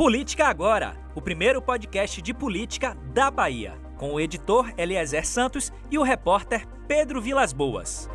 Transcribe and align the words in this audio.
Política 0.00 0.46
Agora, 0.46 0.96
o 1.14 1.20
primeiro 1.20 1.60
podcast 1.60 2.22
de 2.22 2.32
política 2.32 2.96
da 3.12 3.30
Bahia, 3.30 3.74
com 3.98 4.14
o 4.14 4.18
editor 4.18 4.72
Eliezer 4.78 5.26
Santos 5.26 5.70
e 5.90 5.98
o 5.98 6.02
repórter 6.02 6.66
Pedro 6.88 7.20
Vilas 7.20 7.52
Boas. 7.52 8.08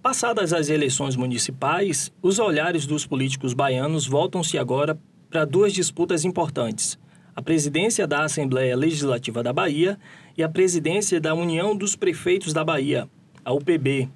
Passadas 0.00 0.54
as 0.54 0.70
eleições 0.70 1.14
municipais, 1.14 2.10
os 2.22 2.38
olhares 2.38 2.86
dos 2.86 3.04
políticos 3.04 3.52
baianos 3.52 4.06
voltam-se 4.06 4.56
agora 4.56 4.98
para 5.28 5.44
duas 5.44 5.74
disputas 5.74 6.24
importantes: 6.24 6.98
a 7.36 7.42
presidência 7.42 8.06
da 8.06 8.24
Assembleia 8.24 8.74
Legislativa 8.74 9.42
da 9.42 9.52
Bahia 9.52 9.98
e 10.38 10.42
a 10.42 10.48
presidência 10.48 11.20
da 11.20 11.34
União 11.34 11.76
dos 11.76 11.94
Prefeitos 11.94 12.54
da 12.54 12.64
Bahia, 12.64 13.06
a 13.44 13.52
UPB. 13.52 14.08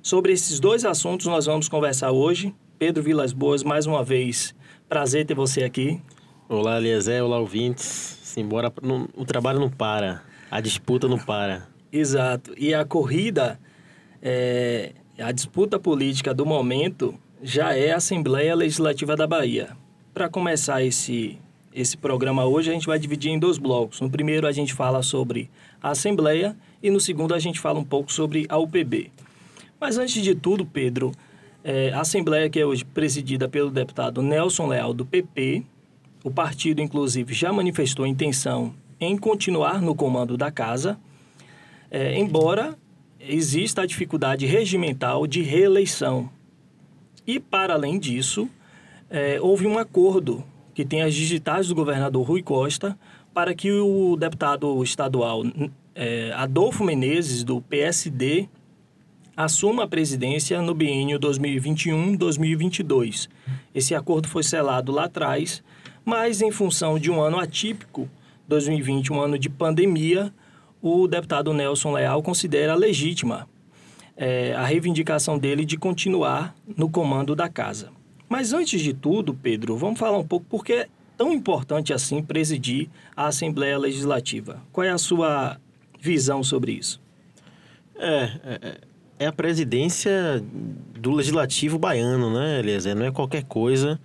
Sobre 0.00 0.32
esses 0.32 0.58
dois 0.58 0.86
assuntos 0.86 1.26
nós 1.26 1.44
vamos 1.44 1.68
conversar 1.68 2.10
hoje. 2.10 2.54
Pedro 2.78 3.02
Vilas 3.02 3.32
Boas, 3.32 3.62
mais 3.64 3.86
uma 3.86 4.04
vez, 4.04 4.54
prazer 4.86 5.24
ter 5.24 5.32
você 5.32 5.64
aqui. 5.64 5.98
Olá, 6.46 6.76
Eliezer, 6.76 7.24
olá, 7.24 7.38
ouvintes. 7.38 7.84
Simbora, 8.22 8.70
não, 8.82 9.08
o 9.16 9.24
trabalho 9.24 9.58
não 9.58 9.70
para, 9.70 10.22
a 10.50 10.60
disputa 10.60 11.08
não 11.08 11.18
para. 11.18 11.66
Exato. 11.90 12.52
E 12.58 12.74
a 12.74 12.84
corrida, 12.84 13.58
é, 14.20 14.92
a 15.18 15.32
disputa 15.32 15.78
política 15.78 16.34
do 16.34 16.44
momento 16.44 17.14
já 17.42 17.74
é 17.74 17.92
a 17.92 17.96
Assembleia 17.96 18.54
Legislativa 18.54 19.16
da 19.16 19.26
Bahia. 19.26 19.74
Para 20.12 20.28
começar 20.28 20.82
esse, 20.82 21.38
esse 21.74 21.96
programa 21.96 22.44
hoje, 22.44 22.68
a 22.70 22.74
gente 22.74 22.86
vai 22.86 22.98
dividir 22.98 23.30
em 23.30 23.38
dois 23.38 23.56
blocos. 23.56 24.02
No 24.02 24.10
primeiro, 24.10 24.46
a 24.46 24.52
gente 24.52 24.74
fala 24.74 25.02
sobre 25.02 25.50
a 25.82 25.92
Assembleia 25.92 26.54
e 26.82 26.90
no 26.90 27.00
segundo, 27.00 27.34
a 27.34 27.38
gente 27.38 27.58
fala 27.58 27.78
um 27.78 27.84
pouco 27.84 28.12
sobre 28.12 28.44
a 28.50 28.58
UPB. 28.58 29.10
Mas 29.80 29.96
antes 29.96 30.22
de 30.22 30.34
tudo, 30.34 30.66
Pedro, 30.66 31.12
é, 31.68 31.92
a 31.92 32.02
Assembleia, 32.02 32.48
que 32.48 32.60
é 32.60 32.64
hoje 32.64 32.84
presidida 32.84 33.48
pelo 33.48 33.72
deputado 33.72 34.22
Nelson 34.22 34.68
Leal, 34.68 34.94
do 34.94 35.04
PP, 35.04 35.64
o 36.22 36.30
partido, 36.30 36.80
inclusive, 36.80 37.34
já 37.34 37.52
manifestou 37.52 38.06
intenção 38.06 38.72
em 39.00 39.18
continuar 39.18 39.82
no 39.82 39.92
comando 39.92 40.36
da 40.36 40.48
casa, 40.48 40.96
é, 41.90 42.16
embora 42.16 42.78
exista 43.18 43.82
a 43.82 43.86
dificuldade 43.86 44.46
regimental 44.46 45.26
de 45.26 45.42
reeleição. 45.42 46.30
E, 47.26 47.40
para 47.40 47.74
além 47.74 47.98
disso, 47.98 48.48
é, 49.10 49.40
houve 49.40 49.66
um 49.66 49.76
acordo 49.76 50.44
que 50.72 50.84
tem 50.84 51.02
as 51.02 51.14
digitais 51.14 51.66
do 51.66 51.74
governador 51.74 52.24
Rui 52.24 52.44
Costa 52.44 52.96
para 53.34 53.52
que 53.52 53.72
o 53.72 54.16
deputado 54.16 54.80
estadual 54.84 55.42
é, 55.96 56.30
Adolfo 56.32 56.84
Menezes, 56.84 57.42
do 57.42 57.60
PSD, 57.60 58.48
assuma 59.36 59.84
a 59.84 59.88
presidência 59.88 60.60
no 60.62 60.74
biênio 60.74 61.20
2021-2022. 61.20 63.28
Esse 63.74 63.94
acordo 63.94 64.28
foi 64.28 64.42
selado 64.42 64.90
lá 64.90 65.04
atrás, 65.04 65.62
mas 66.04 66.40
em 66.40 66.50
função 66.50 66.98
de 66.98 67.10
um 67.10 67.20
ano 67.20 67.38
atípico, 67.38 68.08
2020, 68.48 69.12
um 69.12 69.20
ano 69.20 69.38
de 69.38 69.50
pandemia, 69.50 70.32
o 70.80 71.06
deputado 71.06 71.52
Nelson 71.52 71.92
Leal 71.92 72.22
considera 72.22 72.74
legítima 72.74 73.46
é, 74.16 74.54
a 74.54 74.64
reivindicação 74.64 75.38
dele 75.38 75.64
de 75.64 75.76
continuar 75.76 76.56
no 76.76 76.88
comando 76.88 77.36
da 77.36 77.48
casa. 77.48 77.90
Mas 78.28 78.52
antes 78.52 78.80
de 78.80 78.94
tudo, 78.94 79.34
Pedro, 79.34 79.76
vamos 79.76 79.98
falar 79.98 80.18
um 80.18 80.26
pouco 80.26 80.46
por 80.48 80.64
que 80.64 80.72
é 80.72 80.88
tão 81.16 81.32
importante 81.32 81.92
assim 81.92 82.22
presidir 82.22 82.88
a 83.14 83.26
Assembleia 83.26 83.78
Legislativa. 83.78 84.62
Qual 84.72 84.84
é 84.84 84.90
a 84.90 84.98
sua 84.98 85.58
visão 86.00 86.42
sobre 86.42 86.72
isso? 86.72 87.00
É, 87.96 88.30
é, 88.44 88.80
é 89.18 89.26
a 89.26 89.32
presidência 89.32 90.42
do 90.98 91.12
legislativo 91.12 91.78
baiano, 91.78 92.32
né, 92.32 92.58
Eliezer? 92.58 92.94
Não 92.94 93.06
é 93.06 93.10
qualquer 93.10 93.44
coisa. 93.44 93.98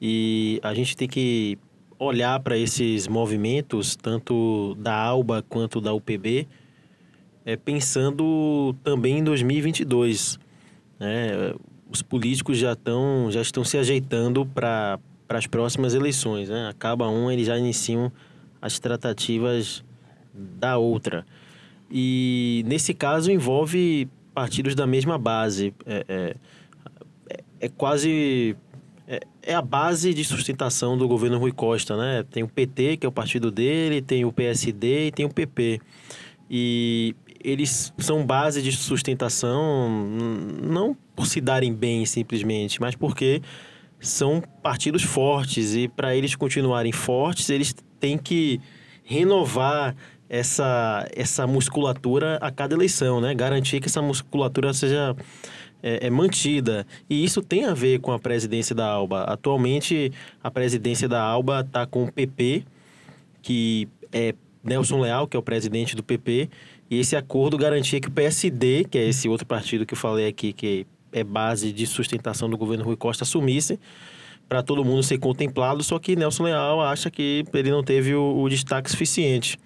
E 0.00 0.60
a 0.62 0.74
gente 0.74 0.96
tem 0.96 1.08
que 1.08 1.58
olhar 1.98 2.38
para 2.40 2.56
esses 2.56 3.06
movimentos, 3.06 3.96
tanto 3.96 4.74
da 4.78 4.94
ALBA 4.94 5.42
quanto 5.48 5.80
da 5.80 5.92
UPB, 5.92 6.46
é, 7.44 7.56
pensando 7.56 8.74
também 8.82 9.18
em 9.18 9.24
2022. 9.24 10.38
Né? 10.98 11.54
Os 11.90 12.02
políticos 12.02 12.58
já, 12.58 12.72
estão 12.72 13.28
já 13.30 13.40
estão 13.40 13.64
se 13.64 13.78
ajeitando 13.78 14.44
para 14.46 14.98
as 15.28 15.46
próximas 15.46 15.94
eleições. 15.94 16.48
Né? 16.48 16.68
Acaba 16.68 17.08
um, 17.08 17.30
eles 17.30 17.46
já 17.46 17.58
iniciam 17.58 18.10
as 18.60 18.78
tratativas 18.78 19.84
da 20.32 20.78
outra. 20.78 21.24
E 21.90 22.64
nesse 22.66 22.94
caso 22.94 23.30
envolve 23.30 24.08
partidos 24.34 24.74
da 24.74 24.86
mesma 24.86 25.16
base. 25.16 25.72
É, 25.86 26.04
é, 26.08 26.36
é, 27.60 27.68
quase. 27.68 28.56
É, 29.06 29.20
é, 29.42 29.54
a 29.54 29.62
base 29.62 30.12
de 30.12 30.24
sustentação 30.24 30.98
do 30.98 31.06
governo 31.06 31.38
Rui 31.38 31.52
Costa, 31.52 31.96
né? 31.96 32.24
Tem 32.30 32.42
o 32.42 32.48
PT, 32.48 32.96
que 32.96 33.06
é 33.06 33.08
o 33.08 33.12
partido 33.12 33.50
dele, 33.50 34.02
tem 34.02 34.24
o 34.24 34.32
PSD 34.32 35.06
e 35.06 35.12
tem 35.12 35.24
o 35.24 35.30
PP. 35.30 35.80
E 36.50 37.14
eles 37.42 37.92
são 37.98 38.24
base 38.24 38.62
de 38.62 38.72
sustentação 38.72 39.90
não 40.62 40.96
por 41.14 41.26
se 41.26 41.40
darem 41.40 41.74
bem 41.74 42.04
simplesmente, 42.06 42.80
mas 42.80 42.94
porque 42.96 43.42
são 44.00 44.42
partidos 44.62 45.02
fortes 45.02 45.74
e 45.74 45.88
para 45.88 46.16
eles 46.16 46.34
continuarem 46.34 46.92
fortes, 46.92 47.50
eles 47.50 47.74
têm 48.00 48.18
que 48.18 48.60
renovar 49.04 49.94
essa, 50.28 51.08
essa 51.14 51.46
musculatura 51.46 52.38
a 52.40 52.50
cada 52.50 52.74
eleição, 52.74 53.20
né? 53.20 53.34
Garantir 53.34 53.80
que 53.80 53.86
essa 53.86 54.02
musculatura 54.02 54.72
seja 54.72 55.14
é, 55.82 56.06
é, 56.06 56.10
mantida. 56.10 56.86
E 57.08 57.24
isso 57.24 57.42
tem 57.42 57.64
a 57.66 57.74
ver 57.74 58.00
com 58.00 58.12
a 58.12 58.18
presidência 58.18 58.74
da 58.74 58.86
ALBA. 58.86 59.24
Atualmente, 59.24 60.10
a 60.42 60.50
presidência 60.50 61.08
da 61.08 61.22
ALBA 61.22 61.60
está 61.60 61.86
com 61.86 62.04
o 62.04 62.12
PP, 62.12 62.64
que 63.42 63.86
é 64.12 64.34
Nelson 64.62 65.00
Leal, 65.00 65.26
que 65.26 65.36
é 65.36 65.38
o 65.38 65.42
presidente 65.42 65.94
do 65.94 66.02
PP, 66.02 66.48
e 66.90 66.98
esse 66.98 67.14
acordo 67.16 67.58
garantia 67.58 68.00
que 68.00 68.08
o 68.08 68.10
PSD, 68.10 68.84
que 68.84 68.96
é 68.96 69.06
esse 69.06 69.28
outro 69.28 69.46
partido 69.46 69.84
que 69.84 69.92
eu 69.92 69.98
falei 69.98 70.26
aqui, 70.26 70.52
que 70.52 70.86
é 71.12 71.22
base 71.22 71.72
de 71.72 71.86
sustentação 71.86 72.48
do 72.48 72.56
governo 72.56 72.84
Rui 72.84 72.96
Costa, 72.96 73.24
assumisse 73.24 73.78
para 74.48 74.62
todo 74.62 74.84
mundo 74.84 75.02
ser 75.02 75.18
contemplado, 75.18 75.82
só 75.82 75.98
que 75.98 76.16
Nelson 76.16 76.44
Leal 76.44 76.80
acha 76.80 77.10
que 77.10 77.44
ele 77.52 77.70
não 77.70 77.82
teve 77.82 78.14
o, 78.14 78.42
o 78.42 78.48
destaque 78.48 78.90
suficiente. 78.90 79.58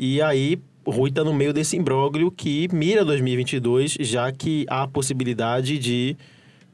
E 0.00 0.22
aí, 0.22 0.60
Rui 0.86 1.10
está 1.10 1.24
no 1.24 1.34
meio 1.34 1.52
desse 1.52 1.76
imbróglio 1.76 2.30
que 2.30 2.68
mira 2.72 3.04
2022, 3.04 3.96
já 3.98 4.30
que 4.30 4.64
há 4.70 4.84
a 4.84 4.86
possibilidade 4.86 5.76
de, 5.76 6.16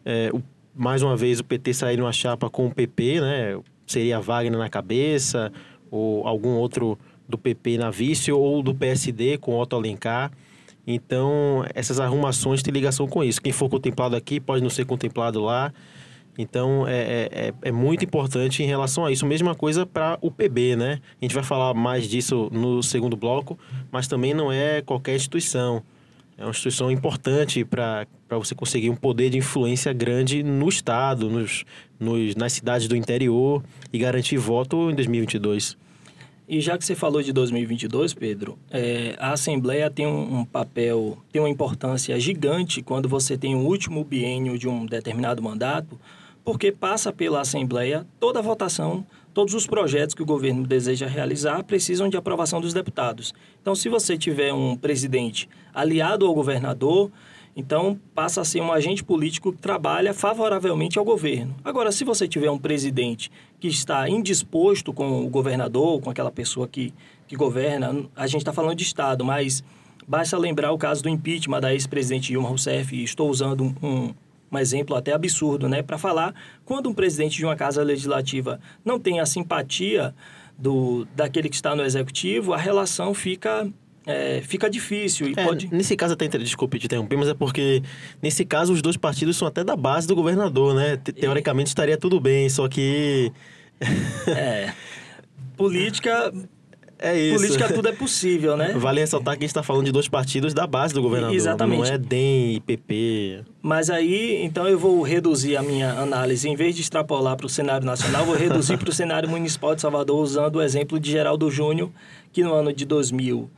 é, 0.04 0.30
o, 0.30 0.42
mais 0.74 1.00
uma 1.00 1.16
vez, 1.16 1.40
o 1.40 1.44
PT 1.44 1.72
sair 1.72 1.96
numa 1.96 2.12
chapa 2.12 2.50
com 2.50 2.66
o 2.66 2.70
PP, 2.74 3.22
né? 3.22 3.58
Seria 3.86 4.20
Wagner 4.20 4.58
na 4.58 4.68
cabeça, 4.68 5.50
ou 5.90 6.26
algum 6.28 6.50
outro 6.50 6.98
do 7.26 7.38
PP 7.38 7.78
na 7.78 7.90
vice, 7.90 8.30
ou 8.30 8.62
do 8.62 8.74
PSD 8.74 9.38
com 9.38 9.58
Otto 9.58 9.74
Alencar. 9.74 10.30
Então, 10.86 11.64
essas 11.74 11.98
arrumações 11.98 12.62
têm 12.62 12.74
ligação 12.74 13.08
com 13.08 13.24
isso. 13.24 13.40
Quem 13.40 13.54
for 13.54 13.70
contemplado 13.70 14.14
aqui 14.14 14.38
pode 14.38 14.62
não 14.62 14.68
ser 14.68 14.84
contemplado 14.84 15.40
lá. 15.40 15.72
Então, 16.36 16.86
é, 16.86 16.94
é, 16.94 17.28
é, 17.32 17.54
é 17.62 17.72
muito 17.72 18.04
importante 18.04 18.62
em 18.62 18.66
relação 18.66 19.04
a 19.06 19.12
isso. 19.12 19.24
Mesma 19.24 19.54
coisa 19.54 19.86
para 19.86 20.18
o 20.20 20.30
PB, 20.30 20.76
né? 20.76 21.00
A 21.20 21.24
gente 21.24 21.34
vai 21.34 21.44
falar 21.44 21.74
mais 21.74 22.08
disso 22.08 22.48
no 22.52 22.82
segundo 22.82 23.16
bloco, 23.16 23.58
mas 23.90 24.08
também 24.08 24.34
não 24.34 24.50
é 24.50 24.82
qualquer 24.82 25.14
instituição. 25.14 25.82
É 26.36 26.42
uma 26.42 26.50
instituição 26.50 26.90
importante 26.90 27.64
para 27.64 28.06
você 28.30 28.54
conseguir 28.54 28.90
um 28.90 28.96
poder 28.96 29.30
de 29.30 29.38
influência 29.38 29.92
grande 29.92 30.42
no 30.42 30.68
Estado, 30.68 31.30
nos, 31.30 31.64
nos, 31.98 32.34
nas 32.34 32.52
cidades 32.52 32.88
do 32.88 32.96
interior 32.96 33.62
e 33.92 33.98
garantir 33.98 34.36
voto 34.36 34.90
em 34.90 34.94
2022. 34.94 35.76
E 36.46 36.60
já 36.60 36.76
que 36.76 36.84
você 36.84 36.94
falou 36.94 37.22
de 37.22 37.32
2022, 37.32 38.12
Pedro, 38.12 38.58
é, 38.70 39.14
a 39.18 39.32
Assembleia 39.32 39.88
tem 39.88 40.06
um, 40.06 40.40
um, 40.40 40.44
papel, 40.44 41.16
tem 41.32 41.40
uma 41.40 41.48
importância 41.48 42.18
gigante 42.20 42.82
quando 42.82 43.08
você 43.08 43.38
tem 43.38 43.54
o 43.54 43.60
último 43.60 44.04
biênio 44.04 44.58
de 44.58 44.68
um 44.68 44.84
determinado 44.84 45.40
mandato, 45.42 45.98
porque 46.44 46.70
passa 46.70 47.12
pela 47.12 47.40
Assembleia 47.40 48.06
toda 48.20 48.38
a 48.38 48.42
votação, 48.42 49.04
todos 49.32 49.54
os 49.54 49.66
projetos 49.66 50.14
que 50.14 50.22
o 50.22 50.26
governo 50.26 50.66
deseja 50.66 51.06
realizar 51.06 51.64
precisam 51.64 52.08
de 52.08 52.16
aprovação 52.16 52.60
dos 52.60 52.74
deputados. 52.74 53.32
Então, 53.60 53.74
se 53.74 53.88
você 53.88 54.16
tiver 54.18 54.52
um 54.52 54.76
presidente 54.76 55.48
aliado 55.72 56.26
ao 56.26 56.34
governador, 56.34 57.10
então 57.56 57.98
passa 58.14 58.40
a 58.40 58.44
ser 58.44 58.60
um 58.60 58.72
agente 58.72 59.02
político 59.02 59.52
que 59.52 59.58
trabalha 59.58 60.12
favoravelmente 60.12 60.98
ao 60.98 61.04
governo. 61.04 61.54
Agora, 61.64 61.90
se 61.92 62.04
você 62.04 62.28
tiver 62.28 62.50
um 62.50 62.58
presidente 62.58 63.30
que 63.58 63.68
está 63.68 64.08
indisposto 64.08 64.92
com 64.92 65.24
o 65.24 65.28
governador, 65.28 66.00
com 66.00 66.10
aquela 66.10 66.30
pessoa 66.30 66.68
que, 66.68 66.92
que 67.26 67.36
governa, 67.36 68.04
a 68.14 68.26
gente 68.26 68.40
está 68.40 68.52
falando 68.52 68.76
de 68.76 68.84
Estado, 68.84 69.24
mas 69.24 69.64
basta 70.06 70.36
lembrar 70.36 70.72
o 70.72 70.78
caso 70.78 71.02
do 71.02 71.08
impeachment 71.08 71.60
da 71.60 71.72
ex-presidente 71.72 72.28
Dilma 72.28 72.48
Rousseff, 72.48 73.02
estou 73.02 73.30
usando 73.30 73.64
um, 73.64 73.74
um 73.82 74.14
um 74.58 74.58
exemplo 74.60 74.94
até 74.96 75.12
absurdo, 75.12 75.68
né, 75.68 75.82
para 75.82 75.98
falar 75.98 76.34
quando 76.64 76.88
um 76.88 76.94
presidente 76.94 77.36
de 77.36 77.44
uma 77.44 77.56
casa 77.56 77.82
legislativa 77.82 78.60
não 78.84 78.98
tem 78.98 79.20
a 79.20 79.26
simpatia 79.26 80.14
do 80.58 81.06
daquele 81.16 81.48
que 81.48 81.56
está 81.56 81.74
no 81.74 81.82
executivo, 81.82 82.52
a 82.52 82.56
relação 82.56 83.12
fica 83.12 83.68
é, 84.06 84.42
fica 84.42 84.68
difícil 84.68 85.28
e 85.28 85.32
É, 85.34 85.44
pode... 85.44 85.66
Nesse 85.74 85.96
caso, 85.96 86.12
até, 86.12 86.28
desculpe 86.28 86.78
te 86.78 86.84
interromper, 86.86 87.16
mas 87.16 87.28
é 87.28 87.34
porque 87.34 87.82
nesse 88.22 88.44
caso 88.44 88.72
os 88.72 88.82
dois 88.82 88.96
partidos 88.98 89.36
são 89.36 89.48
até 89.48 89.64
da 89.64 89.74
base 89.74 90.06
do 90.06 90.14
governador, 90.14 90.74
né? 90.74 90.98
Te- 90.98 91.12
Teoricamente 91.12 91.68
estaria 91.68 91.96
tudo 91.96 92.20
bem, 92.20 92.48
só 92.50 92.68
que 92.68 93.32
É, 94.28 94.72
política, 95.56 96.32
é 96.98 97.18
isso. 97.18 97.36
política 97.36 97.72
tudo 97.72 97.88
é 97.88 97.92
possível, 97.92 98.56
né? 98.56 98.72
Vale 98.76 99.00
ressaltar 99.00 99.34
que 99.34 99.40
a 99.40 99.46
gente 99.46 99.50
está 99.50 99.62
falando 99.62 99.84
de 99.84 99.92
dois 99.92 100.08
partidos 100.08 100.54
da 100.54 100.66
base 100.66 100.94
do 100.94 101.02
governador. 101.02 101.34
Exatamente. 101.34 101.78
Não 101.78 101.94
é 101.94 101.98
DEM 101.98 102.54
e 102.54 102.60
PP. 102.60 103.44
Mas 103.62 103.90
aí, 103.90 104.42
então 104.42 104.68
eu 104.68 104.78
vou 104.78 105.02
reduzir 105.02 105.56
a 105.56 105.62
minha 105.62 105.92
análise, 105.92 106.48
em 106.48 106.56
vez 106.56 106.74
de 106.74 106.82
extrapolar 106.82 107.36
para 107.36 107.46
o 107.46 107.48
cenário 107.48 107.86
nacional, 107.86 108.24
vou 108.24 108.36
reduzir 108.36 108.76
para 108.76 108.90
o 108.90 108.92
cenário 108.92 109.28
municipal 109.28 109.74
de 109.74 109.80
Salvador, 109.80 110.22
usando 110.22 110.56
o 110.56 110.62
exemplo 110.62 110.98
de 111.00 111.10
Geraldo 111.10 111.50
Júnior, 111.50 111.90
que 112.32 112.42
no 112.42 112.52
ano 112.52 112.72
de 112.72 112.84
2000, 112.84 113.50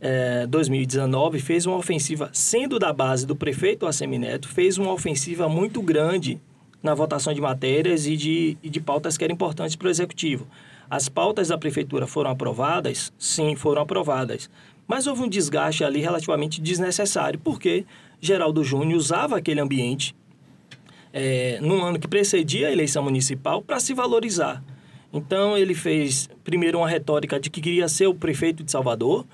eh, 0.00 0.46
2019 0.48 1.40
fez 1.40 1.66
uma 1.66 1.76
ofensiva, 1.76 2.30
sendo 2.32 2.78
da 2.78 2.92
base 2.92 3.26
do 3.26 3.34
prefeito 3.34 3.86
Assemineto, 3.86 4.48
fez 4.48 4.78
uma 4.78 4.92
ofensiva 4.92 5.48
muito 5.48 5.82
grande 5.82 6.40
na 6.82 6.94
votação 6.94 7.32
de 7.32 7.40
matérias 7.40 8.06
e 8.06 8.16
de, 8.16 8.58
e 8.62 8.70
de 8.70 8.80
pautas 8.80 9.16
que 9.16 9.24
eram 9.24 9.34
importantes 9.34 9.76
para 9.76 9.88
o 9.88 9.90
executivo. 9.90 10.46
As 10.88 11.08
pautas 11.08 11.48
da 11.48 11.58
prefeitura 11.58 12.06
foram 12.06 12.30
aprovadas? 12.30 13.12
Sim, 13.18 13.56
foram 13.56 13.82
aprovadas. 13.82 14.48
Mas 14.86 15.06
houve 15.06 15.22
um 15.22 15.28
desgaste 15.28 15.84
ali 15.84 16.00
relativamente 16.00 16.60
desnecessário, 16.60 17.38
porque 17.38 17.84
Geraldo 18.20 18.64
Júnior 18.64 18.98
usava 18.98 19.36
aquele 19.36 19.60
ambiente 19.60 20.14
é, 21.12 21.58
num 21.60 21.82
ano 21.82 21.98
que 21.98 22.08
precedia 22.08 22.68
a 22.68 22.72
eleição 22.72 23.02
municipal 23.02 23.60
para 23.60 23.78
se 23.80 23.92
valorizar. 23.92 24.62
Então 25.12 25.56
ele 25.56 25.74
fez 25.74 26.28
primeiro 26.44 26.78
uma 26.78 26.88
retórica 26.88 27.38
de 27.38 27.50
que 27.50 27.60
queria 27.60 27.88
ser 27.88 28.06
o 28.06 28.14
prefeito 28.14 28.62
de 28.62 28.70
Salvador, 28.70 29.26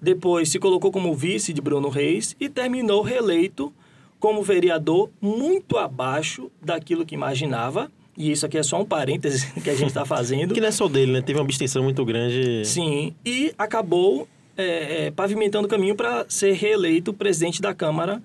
depois 0.00 0.48
se 0.48 0.58
colocou 0.58 0.92
como 0.92 1.14
vice 1.14 1.52
de 1.52 1.60
Bruno 1.60 1.88
Reis 1.88 2.36
e 2.38 2.48
terminou 2.48 3.02
reeleito 3.02 3.72
como 4.18 4.42
vereador 4.42 5.10
muito 5.20 5.76
abaixo 5.76 6.50
daquilo 6.60 7.06
que 7.06 7.14
imaginava. 7.14 7.90
E 8.16 8.32
isso 8.32 8.44
aqui 8.44 8.58
é 8.58 8.62
só 8.62 8.80
um 8.80 8.84
parêntese 8.84 9.52
que 9.62 9.70
a 9.70 9.74
gente 9.74 9.88
está 9.88 10.04
fazendo. 10.04 10.54
Que 10.54 10.60
não 10.60 10.68
é 10.68 10.72
só 10.72 10.88
dele, 10.88 11.12
né? 11.12 11.22
Teve 11.22 11.38
uma 11.38 11.44
abstenção 11.44 11.82
muito 11.82 12.04
grande. 12.04 12.64
Sim, 12.64 13.14
e 13.24 13.54
acabou 13.56 14.28
é, 14.56 15.06
é, 15.06 15.10
pavimentando 15.10 15.66
o 15.66 15.70
caminho 15.70 15.94
para 15.94 16.26
ser 16.28 16.52
reeleito 16.52 17.14
presidente 17.14 17.62
da 17.62 17.74
Câmara 17.74 18.22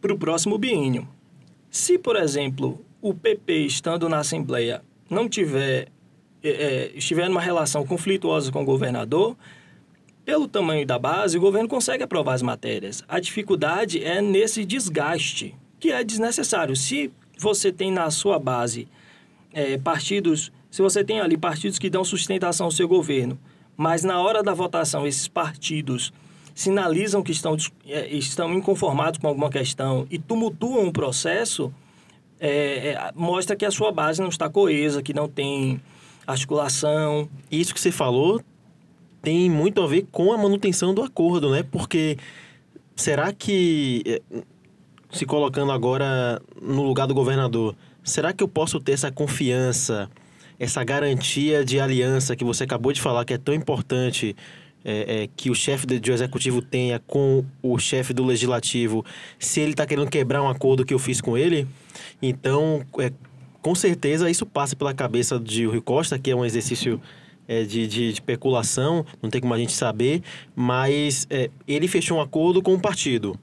para 0.00 0.14
o 0.14 0.18
próximo 0.18 0.56
biênio. 0.56 1.08
Se, 1.68 1.98
por 1.98 2.14
exemplo, 2.14 2.80
o 3.02 3.12
PP 3.12 3.66
estando 3.66 4.08
na 4.08 4.20
Assembleia 4.20 4.80
não 5.10 5.28
tiver 5.28 5.88
é, 6.42 6.48
é, 6.48 6.92
estiver 6.94 7.28
numa 7.28 7.40
relação 7.40 7.84
conflituosa 7.84 8.52
com 8.52 8.62
o 8.62 8.64
governador, 8.64 9.36
pelo 10.26 10.48
tamanho 10.48 10.84
da 10.84 10.98
base, 10.98 11.38
o 11.38 11.40
governo 11.40 11.68
consegue 11.68 12.02
aprovar 12.02 12.34
as 12.34 12.42
matérias. 12.42 13.04
A 13.08 13.20
dificuldade 13.20 14.02
é 14.02 14.20
nesse 14.20 14.64
desgaste, 14.64 15.54
que 15.78 15.92
é 15.92 16.02
desnecessário. 16.02 16.74
Se 16.74 17.12
você 17.38 17.70
tem 17.70 17.92
na 17.92 18.10
sua 18.10 18.36
base 18.36 18.88
é, 19.54 19.78
partidos, 19.78 20.50
se 20.68 20.82
você 20.82 21.04
tem 21.04 21.20
ali 21.20 21.38
partidos 21.38 21.78
que 21.78 21.88
dão 21.88 22.04
sustentação 22.04 22.66
ao 22.66 22.72
seu 22.72 22.88
governo, 22.88 23.38
mas 23.76 24.02
na 24.02 24.20
hora 24.20 24.42
da 24.42 24.52
votação 24.52 25.06
esses 25.06 25.28
partidos 25.28 26.12
sinalizam 26.52 27.22
que 27.22 27.30
estão, 27.30 27.56
é, 27.86 28.08
estão 28.08 28.52
inconformados 28.52 29.20
com 29.20 29.28
alguma 29.28 29.48
questão 29.48 30.08
e 30.10 30.18
tumultuam 30.18 30.88
o 30.88 30.92
processo, 30.92 31.72
é, 32.40 32.48
é, 32.88 33.12
mostra 33.14 33.54
que 33.54 33.64
a 33.64 33.70
sua 33.70 33.92
base 33.92 34.20
não 34.20 34.28
está 34.28 34.50
coesa, 34.50 35.00
que 35.00 35.14
não 35.14 35.28
tem 35.28 35.80
articulação. 36.26 37.28
Isso 37.48 37.72
que 37.72 37.80
você 37.80 37.92
falou 37.92 38.42
tem 39.26 39.50
muito 39.50 39.82
a 39.82 39.88
ver 39.88 40.06
com 40.12 40.32
a 40.32 40.38
manutenção 40.38 40.94
do 40.94 41.02
acordo, 41.02 41.50
né? 41.50 41.64
Porque 41.64 42.16
será 42.94 43.32
que, 43.32 44.22
se 45.10 45.26
colocando 45.26 45.72
agora 45.72 46.40
no 46.62 46.84
lugar 46.84 47.08
do 47.08 47.14
governador, 47.14 47.74
será 48.04 48.32
que 48.32 48.44
eu 48.44 48.46
posso 48.46 48.78
ter 48.78 48.92
essa 48.92 49.10
confiança, 49.10 50.08
essa 50.60 50.84
garantia 50.84 51.64
de 51.64 51.80
aliança 51.80 52.36
que 52.36 52.44
você 52.44 52.62
acabou 52.62 52.92
de 52.92 53.00
falar 53.00 53.24
que 53.24 53.34
é 53.34 53.36
tão 53.36 53.52
importante 53.52 54.36
é, 54.84 55.24
é, 55.24 55.28
que 55.34 55.50
o 55.50 55.56
chefe 55.56 55.88
do 55.88 56.12
executivo 56.12 56.62
tenha 56.62 57.00
com 57.00 57.44
o 57.60 57.80
chefe 57.80 58.12
do 58.14 58.24
legislativo, 58.24 59.04
se 59.40 59.58
ele 59.58 59.72
está 59.72 59.84
querendo 59.84 60.08
quebrar 60.08 60.40
um 60.40 60.48
acordo 60.48 60.84
que 60.84 60.94
eu 60.94 61.00
fiz 61.00 61.20
com 61.20 61.36
ele? 61.36 61.66
Então, 62.22 62.86
é, 63.00 63.10
com 63.60 63.74
certeza 63.74 64.30
isso 64.30 64.46
passa 64.46 64.76
pela 64.76 64.94
cabeça 64.94 65.36
de 65.40 65.66
Rui 65.66 65.80
Costa, 65.80 66.16
que 66.16 66.30
é 66.30 66.36
um 66.36 66.44
exercício 66.44 67.00
é, 67.48 67.62
de, 67.62 67.86
de, 67.86 68.08
de, 68.08 68.12
especulação, 68.12 69.04
não 69.22 69.30
tem 69.30 69.40
como 69.40 69.54
a 69.54 69.58
gente 69.58 69.72
saber, 69.72 70.22
mas 70.54 71.26
é, 71.30 71.50
ele 71.66 71.88
fechou 71.88 72.18
um 72.18 72.20
acordo 72.20 72.62
com 72.62 72.74
o 72.74 72.80
partido. 72.80 73.38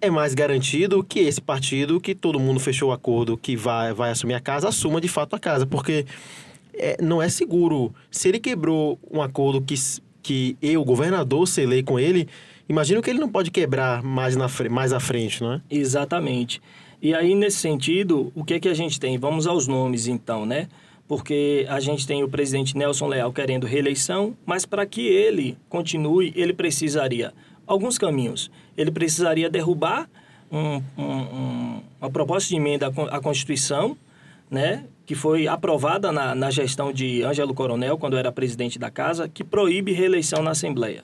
É 0.00 0.10
mais 0.10 0.34
garantido 0.34 1.04
que 1.04 1.20
esse 1.20 1.40
partido, 1.40 2.00
que 2.00 2.14
todo 2.14 2.40
mundo 2.40 2.58
fechou 2.58 2.88
o 2.88 2.92
acordo 2.92 3.36
que 3.36 3.54
vai, 3.54 3.92
vai 3.92 4.10
assumir 4.10 4.34
a 4.34 4.40
casa, 4.40 4.68
assuma 4.68 5.00
de 5.00 5.08
fato 5.08 5.36
a 5.36 5.38
casa, 5.38 5.66
porque 5.66 6.06
é, 6.74 6.96
não 7.02 7.20
é 7.20 7.28
seguro. 7.28 7.94
Se 8.10 8.28
ele 8.28 8.38
quebrou 8.38 8.98
um 9.10 9.20
acordo 9.20 9.60
que, 9.60 9.74
que 10.22 10.56
eu, 10.62 10.82
governador, 10.84 11.46
selei 11.46 11.82
com 11.82 11.98
ele, 11.98 12.26
imagino 12.68 13.02
que 13.02 13.10
ele 13.10 13.18
não 13.18 13.28
pode 13.28 13.50
quebrar 13.50 14.02
mais, 14.02 14.36
na, 14.36 14.46
mais 14.70 14.92
à 14.92 15.00
frente, 15.00 15.42
não 15.42 15.54
é? 15.54 15.60
Exatamente. 15.70 16.62
E 17.02 17.14
aí, 17.14 17.34
nesse 17.34 17.58
sentido, 17.58 18.30
o 18.34 18.44
que, 18.44 18.60
que 18.60 18.68
a 18.68 18.74
gente 18.74 19.00
tem? 19.00 19.18
Vamos 19.18 19.46
aos 19.46 19.66
nomes, 19.66 20.06
então, 20.06 20.44
né? 20.44 20.68
Porque 21.10 21.66
a 21.68 21.80
gente 21.80 22.06
tem 22.06 22.22
o 22.22 22.28
presidente 22.28 22.76
Nelson 22.78 23.08
Leal 23.08 23.32
querendo 23.32 23.66
reeleição, 23.66 24.36
mas 24.46 24.64
para 24.64 24.86
que 24.86 25.08
ele 25.08 25.58
continue, 25.68 26.32
ele 26.36 26.52
precisaria 26.52 27.34
alguns 27.66 27.98
caminhos. 27.98 28.48
Ele 28.76 28.92
precisaria 28.92 29.50
derrubar 29.50 30.08
um, 30.52 30.80
um, 30.96 31.02
um, 31.02 31.82
uma 32.00 32.10
proposta 32.10 32.50
de 32.50 32.54
emenda 32.54 32.92
à 33.10 33.18
Constituição, 33.18 33.96
né, 34.48 34.84
que 35.04 35.16
foi 35.16 35.48
aprovada 35.48 36.12
na, 36.12 36.32
na 36.32 36.48
gestão 36.48 36.92
de 36.92 37.24
Ângelo 37.24 37.54
Coronel, 37.54 37.98
quando 37.98 38.16
era 38.16 38.30
presidente 38.30 38.78
da 38.78 38.88
casa, 38.88 39.28
que 39.28 39.42
proíbe 39.42 39.90
reeleição 39.90 40.44
na 40.44 40.52
Assembleia. 40.52 41.02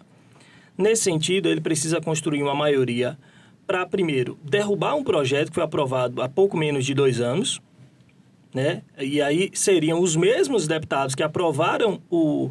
Nesse 0.79 1.03
sentido, 1.03 1.49
ele 1.49 1.61
precisa 1.61 2.01
construir 2.01 2.45
uma 2.45 2.55
maioria 2.55 3.19
para, 3.67 3.85
primeiro, 3.85 4.39
derrubar 4.45 4.95
um 4.95 5.03
projeto 5.03 5.49
que 5.49 5.57
foi 5.57 5.65
aprovado 5.65 6.23
há 6.23 6.29
pouco 6.29 6.57
menos 6.57 6.87
de 6.87 6.95
dois 6.95 7.21
anos, 7.21 7.61
né? 8.55 8.83
E 8.99 9.21
aí 9.21 9.51
seriam 9.53 10.01
os 10.01 10.17
mesmos 10.17 10.67
deputados 10.67 11.15
que 11.15 11.23
aprovaram 11.23 12.01
o, 12.11 12.51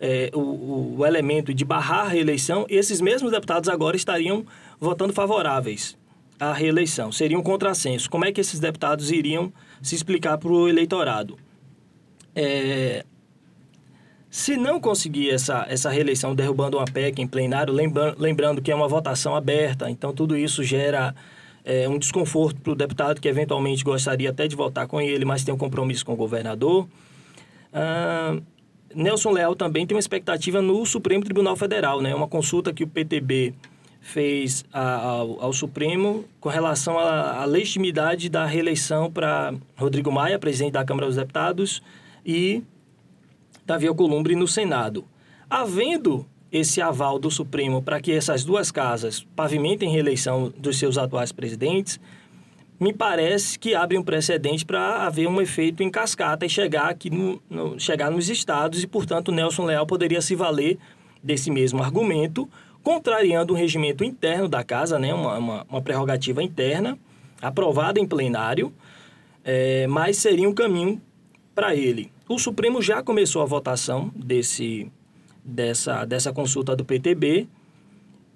é, 0.00 0.30
o, 0.34 0.96
o, 0.98 1.06
elemento 1.06 1.54
de 1.54 1.64
barrar 1.64 2.06
a 2.06 2.08
reeleição, 2.08 2.66
esses 2.68 3.00
mesmos 3.00 3.30
deputados 3.30 3.68
agora 3.68 3.96
estariam 3.96 4.44
votando 4.80 5.12
favoráveis 5.12 5.96
à 6.38 6.52
reeleição. 6.52 7.12
Seria 7.12 7.38
um 7.38 7.42
contrassenso. 7.42 8.10
Como 8.10 8.24
é 8.24 8.32
que 8.32 8.40
esses 8.40 8.58
deputados 8.58 9.10
iriam 9.10 9.52
se 9.80 9.94
explicar 9.94 10.38
para 10.38 10.50
o 10.50 10.68
eleitorado? 10.68 11.38
É, 12.34 13.04
se 14.34 14.56
não 14.56 14.80
conseguir 14.80 15.30
essa, 15.30 15.64
essa 15.68 15.88
reeleição 15.88 16.34
derrubando 16.34 16.76
uma 16.76 16.84
PEC 16.84 17.22
em 17.22 17.26
plenário, 17.26 17.72
lembrando, 17.72 18.16
lembrando 18.18 18.60
que 18.60 18.72
é 18.72 18.74
uma 18.74 18.88
votação 18.88 19.36
aberta, 19.36 19.88
então 19.88 20.12
tudo 20.12 20.36
isso 20.36 20.64
gera 20.64 21.14
é, 21.64 21.88
um 21.88 21.98
desconforto 21.98 22.60
para 22.60 22.72
o 22.72 22.74
deputado 22.74 23.20
que 23.20 23.28
eventualmente 23.28 23.82
gostaria 23.82 24.30
até 24.30 24.46
de 24.46 24.54
votar 24.54 24.86
com 24.86 25.00
ele, 25.00 25.24
mas 25.24 25.42
tem 25.42 25.54
um 25.54 25.58
compromisso 25.58 26.04
com 26.04 26.12
o 26.12 26.16
governador. 26.16 26.86
Ah, 27.72 28.38
Nelson 28.94 29.30
Leal 29.30 29.56
também 29.56 29.86
tem 29.86 29.96
uma 29.96 30.00
expectativa 30.00 30.62
no 30.62 30.84
Supremo 30.86 31.24
Tribunal 31.24 31.56
Federal, 31.56 32.00
né? 32.00 32.14
Uma 32.14 32.28
consulta 32.28 32.72
que 32.72 32.84
o 32.84 32.86
PTB 32.86 33.54
fez 34.00 34.64
ao, 34.72 35.42
ao, 35.42 35.52
Supremo 35.52 36.26
com 36.38 36.50
relação 36.50 36.98
à, 36.98 37.42
à 37.42 37.44
legitimidade 37.46 38.28
da 38.28 38.44
reeleição 38.44 39.10
para 39.10 39.54
Rodrigo 39.76 40.12
Maia, 40.12 40.38
presidente 40.38 40.74
da 40.74 40.84
Câmara 40.84 41.06
dos 41.06 41.16
Deputados, 41.16 41.82
e 42.24 42.62
Davi 43.66 43.86
Alcolumbre 43.88 44.36
no 44.36 44.46
Senado. 44.46 45.04
Havendo 45.48 46.26
esse 46.54 46.80
aval 46.80 47.18
do 47.18 47.32
Supremo 47.32 47.82
para 47.82 48.00
que 48.00 48.12
essas 48.12 48.44
duas 48.44 48.70
casas 48.70 49.26
pavimentem 49.34 49.90
reeleição 49.90 50.54
dos 50.56 50.78
seus 50.78 50.96
atuais 50.96 51.32
presidentes, 51.32 51.98
me 52.78 52.92
parece 52.92 53.58
que 53.58 53.74
abre 53.74 53.98
um 53.98 54.04
precedente 54.04 54.64
para 54.64 55.04
haver 55.04 55.26
um 55.26 55.40
efeito 55.40 55.82
em 55.82 55.90
cascata 55.90 56.46
e 56.46 56.48
chegar 56.48 56.88
aqui 56.88 57.10
no, 57.10 57.42
no, 57.50 57.80
chegar 57.80 58.08
nos 58.08 58.28
estados 58.30 58.84
e, 58.84 58.86
portanto, 58.86 59.32
Nelson 59.32 59.64
Leal 59.64 59.84
poderia 59.84 60.20
se 60.20 60.36
valer 60.36 60.78
desse 61.20 61.50
mesmo 61.50 61.82
argumento, 61.82 62.48
contrariando 62.84 63.52
o 63.52 63.56
regimento 63.56 64.04
interno 64.04 64.48
da 64.48 64.62
casa, 64.62 64.96
né, 64.96 65.12
uma, 65.12 65.36
uma, 65.36 65.66
uma 65.68 65.82
prerrogativa 65.82 66.40
interna, 66.40 66.96
aprovada 67.42 67.98
em 67.98 68.06
plenário, 68.06 68.72
é, 69.42 69.88
mas 69.88 70.18
seria 70.18 70.48
um 70.48 70.54
caminho 70.54 71.02
para 71.52 71.74
ele. 71.74 72.12
O 72.28 72.38
Supremo 72.38 72.80
já 72.80 73.02
começou 73.02 73.42
a 73.42 73.44
votação 73.44 74.12
desse 74.14 74.88
dessa, 75.44 76.04
dessa 76.04 76.32
consulta 76.32 76.74
do 76.74 76.84
PTB 76.84 77.46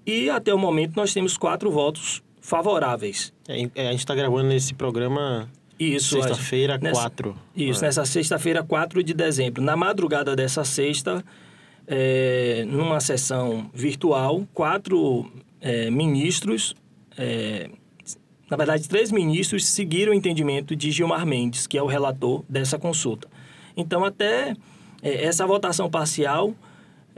e 0.06 0.28
até 0.30 0.52
o 0.52 0.58
momento 0.58 0.96
nós 0.96 1.12
temos 1.12 1.36
quatro 1.36 1.70
votos 1.70 2.22
favoráveis. 2.40 3.32
É, 3.46 3.88
a 3.88 3.90
gente 3.90 4.00
está 4.00 4.14
gravando 4.14 4.52
esse 4.52 4.74
programa 4.74 5.48
isso, 5.78 6.20
sexta-feira, 6.20 6.78
nessa, 6.78 7.00
4. 7.02 7.36
Isso, 7.54 7.84
é. 7.84 7.86
nessa 7.86 8.04
sexta-feira, 8.04 8.62
4 8.62 9.02
de 9.02 9.14
dezembro. 9.14 9.62
Na 9.62 9.76
madrugada 9.76 10.34
dessa 10.34 10.64
sexta, 10.64 11.24
é, 11.86 12.64
numa 12.66 13.00
sessão 13.00 13.70
virtual, 13.72 14.46
quatro 14.52 15.30
é, 15.60 15.90
ministros, 15.90 16.74
é, 17.16 17.70
na 18.50 18.56
verdade, 18.56 18.88
três 18.88 19.12
ministros 19.12 19.66
seguiram 19.66 20.12
o 20.12 20.14
entendimento 20.14 20.74
de 20.74 20.90
Gilmar 20.90 21.26
Mendes, 21.26 21.66
que 21.66 21.76
é 21.76 21.82
o 21.82 21.86
relator 21.86 22.42
dessa 22.48 22.78
consulta. 22.78 23.28
Então, 23.76 24.04
até 24.04 24.56
é, 25.02 25.24
essa 25.24 25.46
votação 25.46 25.90
parcial 25.90 26.54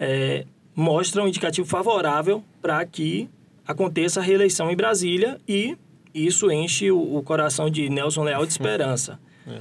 é, 0.01 0.47
mostra 0.75 1.23
um 1.23 1.29
indicativo 1.29 1.69
favorável 1.69 2.43
para 2.63 2.85
que 2.87 3.29
aconteça 3.67 4.19
a 4.19 4.23
reeleição 4.23 4.71
em 4.71 4.77
Brasília 4.77 5.39
e 5.47 5.77
isso 6.15 6.51
enche 6.51 6.91
o, 6.91 7.17
o 7.17 7.23
coração 7.23 7.69
de 7.69 7.91
Nelson 7.91 8.25
Leal 8.25 8.47
de 8.47 8.51
esperança. 8.53 9.21
É. 9.47 9.61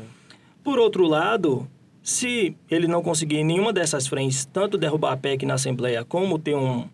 Por 0.63 0.79
outro 0.79 1.05
lado, 1.05 1.67
se 2.01 2.55
ele 2.71 2.87
não 2.87 3.03
conseguir 3.03 3.37
em 3.37 3.43
nenhuma 3.43 3.73
dessas 3.73 4.07
frentes, 4.07 4.45
tanto 4.45 4.77
derrubar 4.77 5.11
a 5.11 5.17
PEC 5.17 5.45
na 5.45 5.55
Assembleia, 5.55 6.05
como 6.05 6.39
ter 6.39 6.55
um 6.55 6.87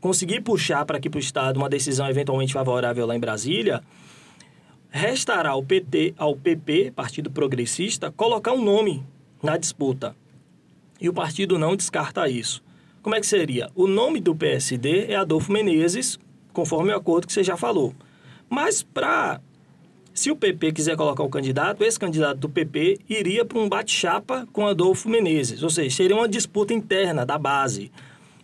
conseguir 0.00 0.40
puxar 0.40 0.86
para 0.86 0.96
aqui 0.96 1.10
para 1.10 1.18
o 1.18 1.20
Estado 1.20 1.58
uma 1.58 1.68
decisão 1.68 2.08
eventualmente 2.08 2.54
favorável 2.54 3.04
lá 3.04 3.14
em 3.14 3.20
Brasília, 3.20 3.82
restará 4.88 5.50
ao 5.50 5.62
PT, 5.62 6.14
ao 6.16 6.34
PP, 6.34 6.92
Partido 6.96 7.30
Progressista, 7.30 8.10
colocar 8.10 8.52
um 8.52 8.64
nome 8.64 9.04
na 9.42 9.58
disputa. 9.58 10.16
E 10.98 11.08
o 11.08 11.12
partido 11.12 11.58
não 11.58 11.76
descarta 11.76 12.28
isso. 12.28 12.62
Como 13.02 13.14
é 13.14 13.20
que 13.20 13.26
seria? 13.26 13.70
O 13.74 13.86
nome 13.86 14.20
do 14.20 14.34
PSD 14.34 15.06
é 15.06 15.16
Adolfo 15.16 15.50
Menezes, 15.50 16.18
conforme 16.52 16.92
o 16.92 16.96
acordo 16.96 17.26
que 17.26 17.32
você 17.32 17.42
já 17.42 17.56
falou. 17.56 17.94
Mas 18.48 18.82
para 18.82 19.40
se 20.12 20.30
o 20.30 20.36
PP 20.36 20.72
quiser 20.72 20.96
colocar 20.96 21.22
o 21.22 21.30
candidato, 21.30 21.82
esse 21.82 21.98
candidato 21.98 22.36
do 22.38 22.48
PP 22.48 22.98
iria 23.08 23.42
para 23.42 23.58
um 23.58 23.68
bate-chapa 23.70 24.46
com 24.52 24.66
Adolfo 24.66 25.08
Menezes, 25.08 25.62
ou 25.62 25.70
seja, 25.70 25.96
seria 25.96 26.14
uma 26.14 26.28
disputa 26.28 26.74
interna 26.74 27.24
da 27.24 27.38
base, 27.38 27.90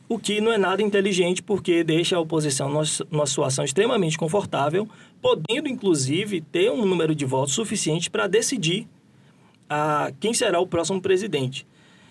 o 0.08 0.18
que 0.18 0.40
não 0.40 0.50
é 0.50 0.56
nada 0.56 0.82
inteligente 0.82 1.42
porque 1.42 1.84
deixa 1.84 2.16
a 2.16 2.20
oposição 2.20 2.70
numa 3.10 3.26
situação 3.26 3.62
extremamente 3.62 4.16
confortável, 4.16 4.88
podendo 5.20 5.68
inclusive 5.68 6.40
ter 6.40 6.70
um 6.70 6.86
número 6.86 7.14
de 7.14 7.26
votos 7.26 7.52
suficiente 7.52 8.08
para 8.08 8.26
decidir 8.26 8.88
a 9.68 10.12
quem 10.18 10.32
será 10.32 10.60
o 10.60 10.66
próximo 10.66 11.02
presidente. 11.02 11.66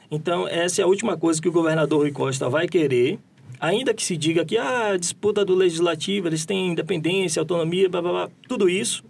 Então, 0.09 0.47
essa 0.47 0.81
é 0.81 0.83
a 0.83 0.87
última 0.87 1.17
coisa 1.17 1.41
que 1.41 1.49
o 1.49 1.51
governador 1.51 1.99
Rui 1.99 2.11
Costa 2.11 2.49
vai 2.49 2.67
querer, 2.67 3.19
ainda 3.59 3.93
que 3.93 4.03
se 4.03 4.15
diga 4.15 4.45
que 4.45 4.57
ah, 4.57 4.89
a 4.89 4.97
disputa 4.97 5.43
do 5.43 5.55
legislativo, 5.55 6.27
eles 6.27 6.45
têm 6.45 6.69
independência, 6.69 7.39
autonomia, 7.39 7.89
blá, 7.89 8.01
blá, 8.01 8.11
blá, 8.11 8.29
tudo 8.47 8.69
isso. 8.69 9.03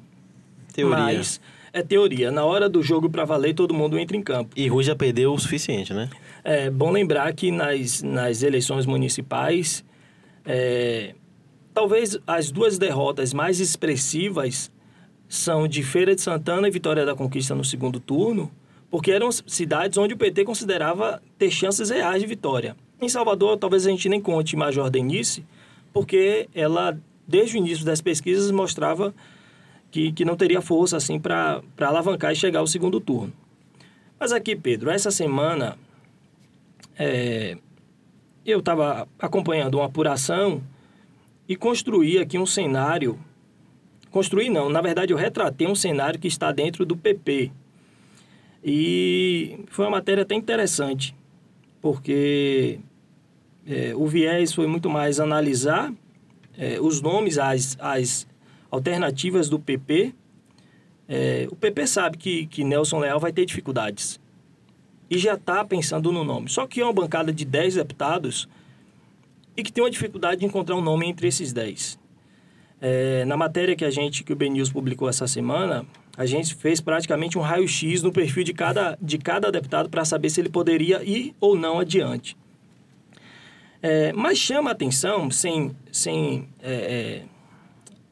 Teoria. 0.74 0.98
Mas 0.98 1.40
é 1.74 1.84
teoria. 1.84 2.32
Na 2.32 2.46
hora 2.46 2.70
do 2.70 2.82
jogo 2.82 3.10
para 3.10 3.26
valer, 3.26 3.54
todo 3.54 3.74
mundo 3.74 4.00
entra 4.00 4.16
em 4.16 4.22
campo. 4.22 4.52
E 4.56 4.68
Rui 4.68 4.84
já 4.84 4.96
perdeu 4.96 5.34
o 5.34 5.40
suficiente, 5.40 5.94
né? 5.94 6.10
É 6.44 6.70
bom 6.70 6.92
lembrar 6.92 7.34
que 7.34 7.52
nas, 7.52 8.02
nas 8.02 8.44
eleições 8.44 8.86
municipais, 8.86 9.84
é, 10.46 11.16
talvez 11.74 12.18
as 12.26 12.50
duas 12.52 12.78
derrotas 12.78 13.34
mais 13.34 13.60
expressivas 13.60 14.72
são 15.28 15.68
de 15.68 15.84
Feira 15.84 16.16
de 16.16 16.22
Santana 16.22 16.68
e 16.68 16.72
Vitória 16.72 17.06
da 17.06 17.14
Conquista 17.14 17.54
no 17.54 17.66
segundo 17.66 18.00
turno, 18.00 18.50
porque 18.96 19.12
eram 19.12 19.30
cidades 19.30 19.98
onde 19.98 20.14
o 20.14 20.18
PT 20.18 20.46
considerava 20.46 21.22
ter 21.38 21.52
chances 21.52 21.90
reais 21.90 22.22
de 22.22 22.28
vitória. 22.30 22.78
Em 23.02 23.10
Salvador, 23.10 23.58
talvez 23.58 23.86
a 23.86 23.90
gente 23.90 24.08
nem 24.08 24.22
conte 24.22 24.56
Major 24.56 24.90
Denise, 24.90 25.46
porque 25.92 26.48
ela, 26.56 26.98
desde 27.28 27.58
o 27.58 27.60
início 27.60 27.84
das 27.84 28.00
pesquisas, 28.00 28.50
mostrava 28.52 29.14
que, 29.92 30.14
que 30.14 30.24
não 30.24 30.38
teria 30.38 30.62
força 30.62 30.96
assim 30.96 31.20
para 31.20 31.62
alavancar 31.78 32.32
e 32.32 32.38
chegar 32.38 32.60
ao 32.60 32.68
segundo 32.68 33.02
turno. 33.02 33.34
Mas 34.18 34.32
aqui, 34.32 34.56
Pedro, 34.56 34.90
essa 34.90 35.12
semana 35.12 35.78
é, 36.98 37.58
eu 38.46 38.60
estava 38.60 39.10
acompanhando 39.20 39.76
uma 39.76 39.88
apuração 39.88 40.64
e 41.50 41.58
construí 41.58 42.18
aqui 42.18 42.38
um 42.38 42.46
cenário. 42.46 43.20
Construí 44.10 44.50
não, 44.50 44.70
na 44.70 44.80
verdade 44.80 45.12
eu 45.12 45.18
retratei 45.18 45.68
um 45.68 45.76
cenário 45.76 46.18
que 46.18 46.30
está 46.30 46.54
dentro 46.54 46.86
do 46.86 46.96
PP, 46.96 47.52
e 48.68 49.60
foi 49.68 49.86
uma 49.86 49.92
matéria 49.92 50.24
até 50.24 50.34
interessante, 50.34 51.16
porque 51.80 52.80
é, 53.64 53.94
o 53.96 54.08
viés 54.08 54.52
foi 54.52 54.66
muito 54.66 54.90
mais 54.90 55.20
analisar 55.20 55.94
é, 56.58 56.82
os 56.82 57.00
nomes, 57.00 57.38
as, 57.38 57.78
as 57.80 58.28
alternativas 58.72 59.50
do 59.50 59.60
PP. 59.60 60.16
É, 61.08 61.48
o 61.52 61.56
PP 61.56 61.86
sabe 61.86 62.18
que, 62.18 62.48
que 62.48 62.64
Nelson 62.64 62.98
Leal 62.98 63.20
vai 63.20 63.32
ter 63.32 63.46
dificuldades 63.46 64.20
e 65.12 65.20
já 65.20 65.36
está 65.36 65.64
pensando 65.64 66.12
no 66.12 66.24
nome. 66.24 66.50
Só 66.50 66.66
que 66.66 66.82
é 66.82 66.84
uma 66.84 66.92
bancada 66.92 67.32
de 67.32 67.46
10 67.46 67.76
deputados 67.76 68.50
e 69.56 69.62
que 69.62 69.72
tem 69.72 69.84
uma 69.84 69.92
dificuldade 69.92 70.40
de 70.40 70.48
encontrar 70.48 70.76
um 70.76 70.82
nome 70.82 71.06
entre 71.08 71.28
esses 71.28 71.54
10. 71.54 72.00
É, 72.88 73.26
na 73.26 73.36
matéria 73.36 73.76
que 73.76 73.84
a 73.84 73.90
gente, 73.90 74.24
que 74.24 74.32
o 74.32 74.36
BNews 74.36 74.70
publicou 74.70 75.10
essa 75.10 75.26
semana, 75.26 75.84
a 76.16 76.24
gente 76.24 76.54
fez 76.54 76.80
praticamente 76.80 77.36
um 77.36 77.42
raio-x 77.42 78.04
no 78.04 78.12
perfil 78.12 78.44
de 78.44 78.54
cada, 78.54 78.96
de 79.02 79.18
cada 79.18 79.52
deputado 79.52 79.90
para 79.90 80.06
saber 80.06 80.30
se 80.30 80.40
ele 80.40 80.50
poderia 80.50 81.04
ir 81.04 81.34
ou 81.42 81.56
não 81.56 81.80
adiante. 81.80 82.38
É, 83.82 84.14
mas 84.14 84.38
chama 84.38 84.70
a 84.70 84.74
atenção, 84.74 85.32
sem, 85.32 85.76
sem, 85.92 86.48
é, 86.62 86.74
é, 86.74 87.24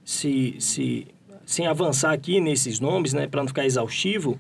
se, 0.04 0.56
se, 0.58 1.08
sem 1.46 1.68
avançar 1.68 2.12
aqui 2.12 2.42
nesses 2.42 2.80
nomes, 2.80 3.14
né, 3.14 3.28
para 3.28 3.42
não 3.42 3.48
ficar 3.48 3.68
exaustivo, 3.68 4.40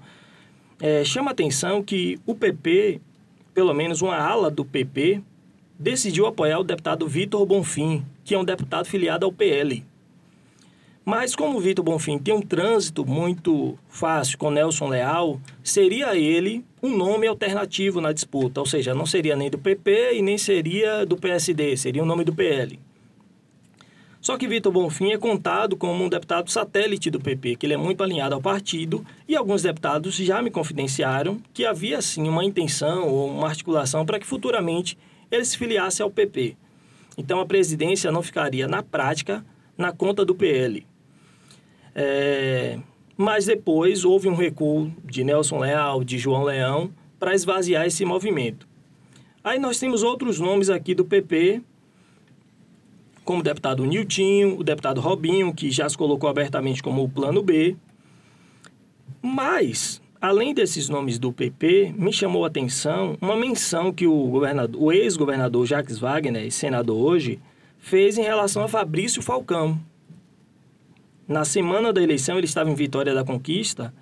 é, 0.82 1.06
chama 1.06 1.30
a 1.30 1.34
atenção 1.34 1.84
que 1.84 2.20
o 2.25 2.34
PP, 2.34 3.00
pelo 3.54 3.72
menos 3.72 4.02
uma 4.02 4.18
ala 4.18 4.50
do 4.50 4.66
PP, 4.66 5.22
decidiu 5.78 6.25
apoiar 6.25 6.58
o 6.58 6.63
deputado 6.63 7.08
Vitor 7.08 7.46
Bonfim, 7.46 8.04
que 8.25 8.34
é 8.34 8.40
um 8.40 8.44
deputado 8.44 8.88
filiado 8.88 9.28
ao 9.28 9.32
PL. 9.32 9.86
Mas 11.05 11.36
como 11.36 11.57
o 11.57 11.60
Vitor 11.60 11.83
Bonfim 11.83 12.17
tem 12.17 12.33
um 12.33 12.41
trânsito 12.41 13.05
muito 13.05 13.77
fácil 13.89 14.38
com 14.38 14.50
Nelson 14.50 14.88
Leal, 14.88 15.39
seria 15.62 16.15
ele 16.15 16.63
um 16.81 16.95
nome 16.95 17.27
alternativo 17.27 18.00
na 18.00 18.13
disputa, 18.13 18.62
ou 18.62 18.65
seja, 18.65 18.95
não 18.95 19.05
seria 19.05 19.36
nem 19.36 19.50
do 19.50 19.57
PP 19.57 20.13
e 20.13 20.22
nem 20.22 20.38
seria 20.38 21.05
do 21.05 21.17
PSD, 21.17 21.75
seria 21.75 22.01
o 22.01 22.05
um 22.05 22.07
nome 22.07 22.24
do 22.24 22.33
PL. 22.33 22.79
Só 24.22 24.38
que 24.38 24.48
Vitor 24.48 24.72
Bonfim 24.72 25.12
é 25.12 25.17
contado 25.17 25.75
como 25.75 26.05
um 26.05 26.07
deputado 26.07 26.50
satélite 26.50 27.10
do 27.10 27.19
PP, 27.19 27.57
que 27.57 27.65
ele 27.65 27.74
é 27.74 27.77
muito 27.77 28.01
alinhado 28.01 28.33
ao 28.33 28.41
partido, 28.41 29.05
e 29.27 29.36
alguns 29.36 29.63
deputados 29.63 30.15
já 30.15 30.41
me 30.41 30.50
confidenciaram 30.50 31.41
que 31.53 31.65
havia 31.65 32.01
sim 32.01 32.29
uma 32.29 32.45
intenção 32.45 33.10
ou 33.10 33.29
uma 33.29 33.50
articulação 33.50 34.05
para 34.05 34.17
que 34.17 34.25
futuramente 34.25 34.98
ele 35.29 35.43
se 35.43 35.57
filiasse 35.57 36.01
ao 36.01 36.10
PP. 36.10 36.55
Então 37.17 37.41
a 37.41 37.45
presidência 37.45 38.10
não 38.10 38.24
ficaria 38.24 38.65
na 38.65 38.81
prática 38.81 39.43
na 39.77 39.91
conta 39.91 40.24
do 40.24 40.33
PL. 40.33 40.92
É, 41.95 42.79
mas 43.15 43.45
depois 43.45 44.03
houve 44.03 44.27
um 44.27 44.35
recuo 44.35 44.91
de 45.03 45.23
Nelson 45.23 45.59
Leal, 45.59 46.03
de 46.03 46.17
João 46.17 46.43
Leão, 46.43 46.91
para 47.19 47.35
esvaziar 47.35 47.85
esse 47.85 48.03
movimento. 48.03 48.67
Aí 49.43 49.59
nós 49.59 49.79
temos 49.79 50.03
outros 50.03 50.39
nomes 50.39 50.69
aqui 50.69 50.95
do 50.95 51.05
PP, 51.05 51.62
como 53.23 53.39
o 53.39 53.43
deputado 53.43 53.85
Niltinho, 53.85 54.59
o 54.59 54.63
deputado 54.63 55.00
Robinho, 55.00 55.53
que 55.53 55.71
já 55.71 55.88
se 55.88 55.97
colocou 55.97 56.29
abertamente 56.29 56.81
como 56.81 57.03
o 57.03 57.09
plano 57.09 57.41
B. 57.41 57.75
Mas, 59.21 60.01
além 60.19 60.53
desses 60.53 60.89
nomes 60.89 61.17
do 61.17 61.31
PP, 61.31 61.93
me 61.97 62.12
chamou 62.12 62.43
a 62.43 62.47
atenção 62.47 63.17
uma 63.21 63.35
menção 63.35 63.93
que 63.93 64.07
o, 64.07 64.41
o 64.77 64.91
ex-governador 64.91 65.65
Jacques 65.65 66.00
Wagner, 66.00 66.51
senador 66.51 66.97
hoje, 66.97 67.39
fez 67.79 68.17
em 68.17 68.23
relação 68.23 68.63
a 68.63 68.67
Fabrício 68.67 69.21
Falcão, 69.21 69.79
na 71.27 71.46
semana 71.46 71.94
da 71.94 72.01
eleição, 72.01 72.38
ele 72.38 72.46
estava 72.46 72.70
em 72.70 72.75
Vitória 72.75 73.13
da 73.13 73.24
Conquista. 73.24 73.94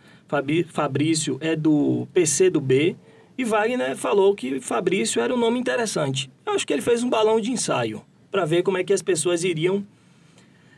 Fabrício 0.67 1.37
é 1.41 1.55
do 1.55 2.07
PC 2.13 2.49
do 2.49 2.59
B. 2.59 2.95
E 3.37 3.43
Wagner 3.43 3.95
falou 3.95 4.35
que 4.35 4.59
Fabrício 4.59 5.21
era 5.21 5.33
um 5.33 5.37
nome 5.37 5.59
interessante. 5.59 6.31
Eu 6.45 6.53
acho 6.53 6.65
que 6.65 6.73
ele 6.73 6.81
fez 6.81 7.03
um 7.03 7.09
balão 7.09 7.39
de 7.39 7.51
ensaio 7.51 8.01
para 8.31 8.45
ver 8.45 8.63
como 8.63 8.77
é 8.77 8.83
que 8.83 8.93
as 8.93 9.01
pessoas 9.01 9.43
iriam 9.43 9.85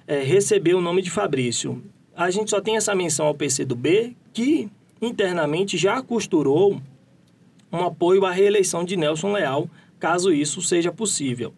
é, 0.07 0.19
receber 0.21 0.73
o 0.73 0.81
nome 0.81 1.01
de 1.01 1.09
Fabrício. 1.09 1.83
A 2.15 2.29
gente 2.29 2.49
só 2.49 2.59
tem 2.59 2.77
essa 2.77 2.93
menção 2.93 3.25
ao 3.25 3.35
PC 3.35 3.65
do 3.65 3.75
B, 3.75 4.15
que 4.33 4.69
internamente 5.01 5.77
já 5.77 6.01
costurou 6.01 6.81
um 7.71 7.83
apoio 7.83 8.25
à 8.25 8.31
reeleição 8.31 8.83
de 8.83 8.95
Nelson 8.95 9.33
Leal, 9.33 9.69
caso 9.99 10.31
isso 10.31 10.61
seja 10.61 10.91
possível. 10.91 11.53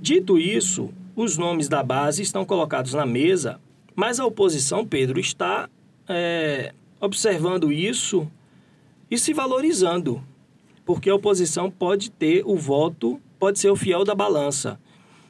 Dito 0.00 0.38
isso, 0.38 0.92
os 1.16 1.36
nomes 1.36 1.68
da 1.68 1.82
base 1.82 2.22
estão 2.22 2.44
colocados 2.44 2.94
na 2.94 3.06
mesa, 3.06 3.60
mas 3.94 4.18
a 4.18 4.26
oposição, 4.26 4.86
Pedro, 4.86 5.20
está 5.20 5.68
é, 6.08 6.72
observando 7.00 7.72
isso 7.72 8.30
e 9.10 9.18
se 9.18 9.32
valorizando, 9.32 10.22
porque 10.84 11.08
a 11.08 11.14
oposição 11.14 11.70
pode 11.70 12.10
ter 12.10 12.42
o 12.44 12.56
voto, 12.56 13.20
pode 13.38 13.58
ser 13.58 13.70
o 13.70 13.76
fiel 13.76 14.04
da 14.04 14.14
balança. 14.14 14.78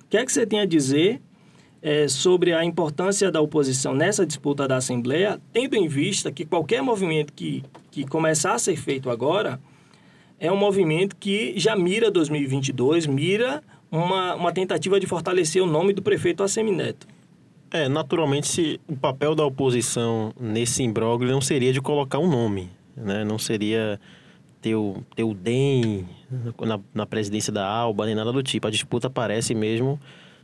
O 0.05 0.09
que 0.09 0.17
é 0.17 0.25
que 0.25 0.33
você 0.33 0.47
tem 0.47 0.61
a 0.61 0.67
dizer 0.67 1.21
é, 1.83 2.09
sobre 2.09 2.55
a 2.55 2.65
importância 2.65 3.31
da 3.31 3.41
oposição 3.41 3.95
nessa 3.95 4.25
disputa 4.25 4.67
da 4.67 4.77
Assembleia, 4.77 5.39
tendo 5.53 5.77
em 5.77 5.87
vista 5.87 6.33
que 6.33 6.47
qualquer 6.47 6.83
movimento 6.83 7.33
que, 7.33 7.63
que 7.91 8.07
começar 8.07 8.55
a 8.55 8.59
ser 8.59 8.77
feito 8.77 9.11
agora 9.11 9.61
é 10.41 10.51
um 10.51 10.57
movimento 10.57 11.15
que 11.17 11.53
já 11.57 11.77
mira 11.77 12.11
2022, 12.11 13.07
mira 13.07 13.63
uma, 13.99 14.35
uma 14.35 14.53
tentativa 14.53 14.99
de 14.99 15.07
fortalecer 15.07 15.63
o 15.63 15.67
nome 15.67 15.93
do 15.93 16.03
prefeito 16.03 16.43
Assemineto. 16.43 17.07
É, 17.71 17.89
naturalmente, 17.89 18.49
se 18.49 18.81
o 18.89 18.97
papel 18.97 19.35
da 19.35 19.45
oposição 19.45 20.33
nesse 20.39 20.83
imbróglio 20.83 21.31
não 21.31 21.41
seria 21.41 21.73
de 21.73 21.81
colocar 21.81 22.19
um 22.19 22.29
nome, 22.29 22.71
né? 22.97 23.25
Não 23.25 23.39
seria 23.39 24.01
ter 24.61 24.75
o, 24.75 25.03
ter 25.15 25.25
o 25.25 25.35
DEM 25.35 26.07
na, 26.61 26.81
na 26.93 27.07
presidência 27.07 27.53
da 27.53 27.67
ALBA, 27.67 28.07
nem 28.07 28.15
nada 28.15 28.33
do 28.33 28.43
tipo. 28.43 28.67
A 28.67 28.71
disputa 28.71 29.11
parece 29.11 29.55
mesmo 29.55 30.01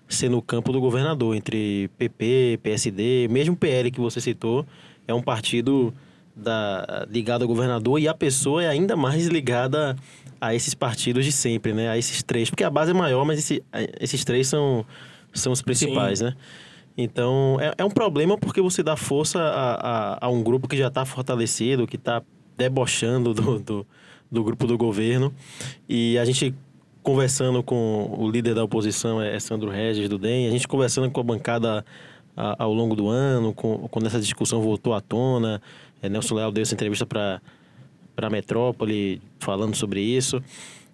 ser 0.09 0.29
no 0.29 0.43
campo 0.43 0.73
do 0.73 0.81
governador, 0.81 1.37
entre 1.37 1.89
PP, 1.99 2.61
PSD, 2.63 3.29
mesmo 3.29 3.57
PL 3.57 3.91
que 3.91 4.01
você 4.01 4.21
citou, 4.21 4.67
é 5.07 5.15
um 5.15 5.23
partido 5.23 5.95
da, 6.35 7.07
ligado 7.09 7.43
ao 7.43 7.49
governador 7.49 8.01
e 8.01 8.09
a 8.09 8.15
pessoa 8.15 8.63
é 8.63 8.69
ainda 8.69 8.97
mais 8.97 9.27
ligada 9.27 9.97
a 10.41 10.55
esses 10.55 10.75
partidos 10.75 11.25
de 11.25 11.33
sempre, 11.33 11.73
né? 11.73 11.89
A 11.89 11.99
esses 11.99 12.23
três, 12.23 12.49
porque 12.49 12.65
a 12.65 12.71
base 12.71 12.93
é 12.93 12.95
maior, 12.95 13.25
mas 13.25 13.39
esse, 13.39 13.63
esses 14.01 14.25
três 14.25 14.49
são, 14.49 14.85
são 15.33 15.53
os 15.53 15.61
principais, 15.61 16.21
Sim. 16.21 16.27
né? 16.27 16.37
Então, 16.97 17.59
é, 17.61 17.73
é 17.79 17.85
um 17.85 17.91
problema 17.91 18.37
porque 18.37 18.61
você 18.61 18.83
dá 18.83 18.97
força 18.97 19.41
a, 19.41 19.75
a, 19.75 20.27
a 20.27 20.29
um 20.29 20.43
grupo 20.43 20.69
que 20.69 20.77
já 20.77 20.89
está 20.89 21.05
fortalecido, 21.05 21.87
que 21.87 21.97
está 21.97 22.23
debochando 22.57 23.33
do, 23.33 23.59
do, 23.59 23.87
do, 24.31 24.45
grupo 24.45 24.67
do 24.67 24.77
governo. 24.77 25.33
E 25.89 26.19
a 26.19 26.25
gente 26.25 26.55
conversando 27.03 27.63
com 27.63 28.15
o 28.19 28.31
líder 28.31 28.55
da 28.55 28.63
oposição, 28.63 29.23
é 29.23 29.39
Sandro 29.41 29.71
Regis, 29.71 30.09
do 30.09 30.19
DEM, 30.19 30.47
a 30.47 30.51
gente 30.51 30.69
conversando 30.69 31.11
com 31.11 31.21
a 31.21 31.25
bancada 31.25 31.85
a, 32.37 32.65
ao 32.65 32.73
longo 32.73 32.95
do 32.95 33.09
ano, 33.09 33.55
com, 33.55 33.89
quando 33.91 34.07
essa 34.07 34.21
discussão 34.21 34.61
voltou 34.61 34.93
à 34.93 35.01
tona, 35.01 35.63
é, 36.03 36.09
Nelson 36.09 36.35
Leal 36.35 36.53
deu 36.53 36.63
essa 36.63 36.75
entrevista 36.75 37.07
para 37.07 37.41
a 38.17 38.31
Metrópole 38.31 39.21
falando 39.39 39.75
sobre 39.75 40.01
isso. 40.01 40.43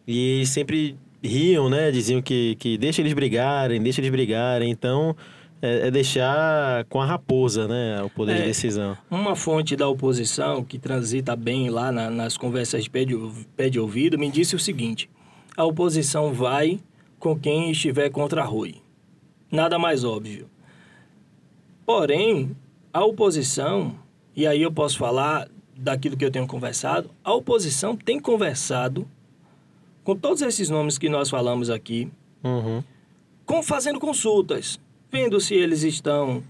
E 0.06 0.44
sempre 0.46 0.96
riam, 1.22 1.68
né? 1.68 1.90
Diziam 1.90 2.22
que, 2.22 2.56
que 2.56 2.78
deixa 2.78 3.00
eles 3.02 3.12
brigarem, 3.12 3.82
deixa 3.82 4.00
eles 4.00 4.10
brigarem. 4.10 4.70
Então, 4.70 5.16
é, 5.60 5.88
é, 5.88 5.90
deixar 5.90 6.84
com 6.84 7.00
a 7.00 7.06
raposa, 7.06 7.66
né, 7.66 8.02
o 8.02 8.10
poder 8.10 8.32
é, 8.32 8.38
de 8.40 8.44
decisão. 8.44 8.96
Uma 9.10 9.34
fonte 9.34 9.74
da 9.74 9.88
oposição 9.88 10.62
que 10.62 10.78
transita 10.78 11.34
bem 11.34 11.70
lá 11.70 11.90
na, 11.90 12.10
nas 12.10 12.36
conversas 12.36 12.84
de 12.84 12.90
pé 12.90 13.04
de, 13.04 13.16
pé 13.56 13.70
de 13.70 13.80
ouvido 13.80 14.18
me 14.18 14.30
disse 14.30 14.54
o 14.54 14.58
seguinte: 14.58 15.08
a 15.56 15.64
oposição 15.64 16.32
vai 16.32 16.78
com 17.18 17.38
quem 17.38 17.70
estiver 17.70 18.10
contra 18.10 18.44
Rui. 18.44 18.76
Nada 19.50 19.78
mais 19.78 20.04
óbvio. 20.04 20.48
Porém, 21.86 22.54
a 22.92 23.04
oposição, 23.04 23.94
e 24.34 24.46
aí 24.46 24.60
eu 24.60 24.72
posso 24.72 24.98
falar 24.98 25.48
daquilo 25.76 26.16
que 26.16 26.24
eu 26.24 26.30
tenho 26.30 26.46
conversado, 26.46 27.10
a 27.22 27.32
oposição 27.34 27.96
tem 27.96 28.18
conversado 28.18 29.06
com 30.02 30.16
todos 30.16 30.42
esses 30.42 30.70
nomes 30.70 30.98
que 30.98 31.08
nós 31.08 31.28
falamos 31.28 31.68
aqui, 31.68 32.08
uhum. 32.42 32.82
com, 33.44 33.62
fazendo 33.62 33.98
consultas 33.98 34.80
vendo 35.10 35.40
se 35.40 35.54
eles 35.54 35.82
estão, 35.82 36.42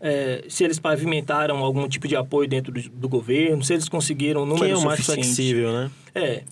é, 0.00 0.44
se 0.48 0.64
eles 0.64 0.78
pavimentaram 0.78 1.58
algum 1.58 1.88
tipo 1.88 2.08
de 2.08 2.16
apoio 2.16 2.48
dentro 2.48 2.72
do, 2.72 2.80
do 2.88 3.08
governo, 3.08 3.62
se 3.62 3.74
eles 3.74 3.88
conseguiram 3.88 4.46
números 4.46 4.66
Quem 4.66 4.72
é 4.72 4.76
o 4.76 4.82
mais 4.82 5.04
flexível, 5.04 5.72
né? 5.72 5.90
É, 6.14 6.42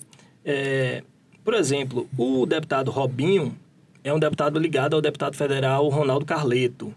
é, 0.45 1.03
por 1.43 1.53
exemplo, 1.53 2.07
o 2.17 2.45
deputado 2.45 2.91
Robinho 2.91 3.57
é 4.03 4.13
um 4.13 4.19
deputado 4.19 4.59
ligado 4.59 4.95
ao 4.95 5.01
deputado 5.01 5.35
federal 5.35 5.87
Ronaldo 5.89 6.25
Carleto. 6.25 6.93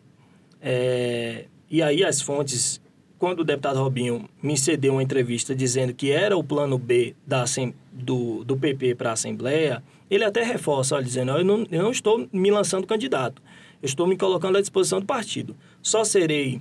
É, 0.60 1.46
e 1.70 1.82
aí 1.82 2.04
as 2.04 2.20
fontes, 2.20 2.80
quando 3.18 3.40
o 3.40 3.44
deputado 3.44 3.78
Robinho 3.78 4.28
me 4.42 4.56
cedeu 4.56 4.92
uma 4.92 5.02
entrevista 5.02 5.54
dizendo 5.54 5.94
que 5.94 6.10
era 6.10 6.36
o 6.36 6.44
plano 6.44 6.78
B 6.78 7.14
da, 7.26 7.44
do, 7.92 8.44
do 8.44 8.56
PP 8.56 8.94
para 8.94 9.10
a 9.10 9.12
Assembleia, 9.14 9.82
ele 10.10 10.24
até 10.24 10.42
reforça, 10.42 10.94
olha, 10.94 11.04
dizendo, 11.04 11.32
eu 11.32 11.44
não, 11.44 11.66
eu 11.70 11.82
não 11.82 11.90
estou 11.90 12.28
me 12.32 12.50
lançando 12.50 12.86
candidato. 12.86 13.42
Eu 13.82 13.86
estou 13.86 14.06
me 14.06 14.16
colocando 14.16 14.58
à 14.58 14.60
disposição 14.60 15.00
do 15.00 15.06
partido. 15.06 15.56
Só 15.82 16.04
serei 16.04 16.60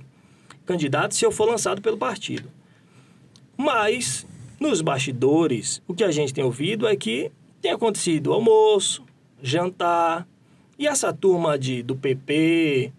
candidato 0.64 1.14
se 1.14 1.24
eu 1.24 1.30
for 1.30 1.46
lançado 1.46 1.80
pelo 1.80 1.96
partido. 1.96 2.50
Mas, 3.56 4.26
nos 4.58 4.80
bastidores, 4.80 5.82
o 5.86 5.94
que 5.94 6.04
a 6.04 6.10
gente 6.10 6.34
tem 6.34 6.44
ouvido 6.44 6.86
é 6.86 6.96
que 6.96 7.30
tem 7.60 7.70
acontecido 7.70 8.32
almoço, 8.32 9.04
jantar, 9.42 10.26
e 10.78 10.86
essa 10.86 11.12
turma 11.12 11.58
de, 11.58 11.82
do 11.82 11.96
PP 11.96 12.92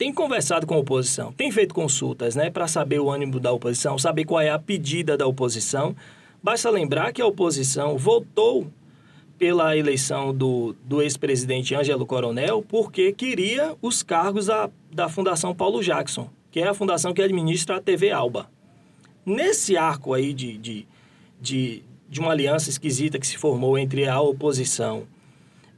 tem 0.00 0.14
conversado 0.14 0.66
com 0.66 0.72
a 0.72 0.78
oposição, 0.78 1.30
tem 1.30 1.52
feito 1.52 1.74
consultas 1.74 2.34
né, 2.34 2.48
para 2.48 2.66
saber 2.66 2.98
o 3.00 3.10
ânimo 3.10 3.38
da 3.38 3.52
oposição, 3.52 3.98
saber 3.98 4.24
qual 4.24 4.40
é 4.40 4.48
a 4.48 4.58
pedida 4.58 5.14
da 5.14 5.26
oposição. 5.26 5.94
Basta 6.42 6.70
lembrar 6.70 7.12
que 7.12 7.20
a 7.20 7.26
oposição 7.26 7.98
votou 7.98 8.66
pela 9.36 9.76
eleição 9.76 10.34
do, 10.34 10.74
do 10.86 11.02
ex-presidente 11.02 11.74
Ângelo 11.74 12.06
Coronel, 12.06 12.64
porque 12.66 13.12
queria 13.12 13.76
os 13.82 14.02
cargos 14.02 14.46
da, 14.46 14.70
da 14.90 15.06
Fundação 15.06 15.54
Paulo 15.54 15.82
Jackson, 15.82 16.30
que 16.50 16.60
é 16.60 16.68
a 16.68 16.72
fundação 16.72 17.12
que 17.12 17.20
administra 17.20 17.76
a 17.76 17.80
TV 17.82 18.10
Alba. 18.10 18.50
Nesse 19.26 19.76
arco 19.76 20.14
aí 20.14 20.32
de, 20.32 20.56
de, 20.56 20.88
de, 21.38 21.82
de 22.08 22.20
uma 22.20 22.30
aliança 22.30 22.70
esquisita 22.70 23.18
que 23.18 23.26
se 23.26 23.36
formou 23.36 23.76
entre 23.76 24.08
a 24.08 24.18
oposição 24.18 25.02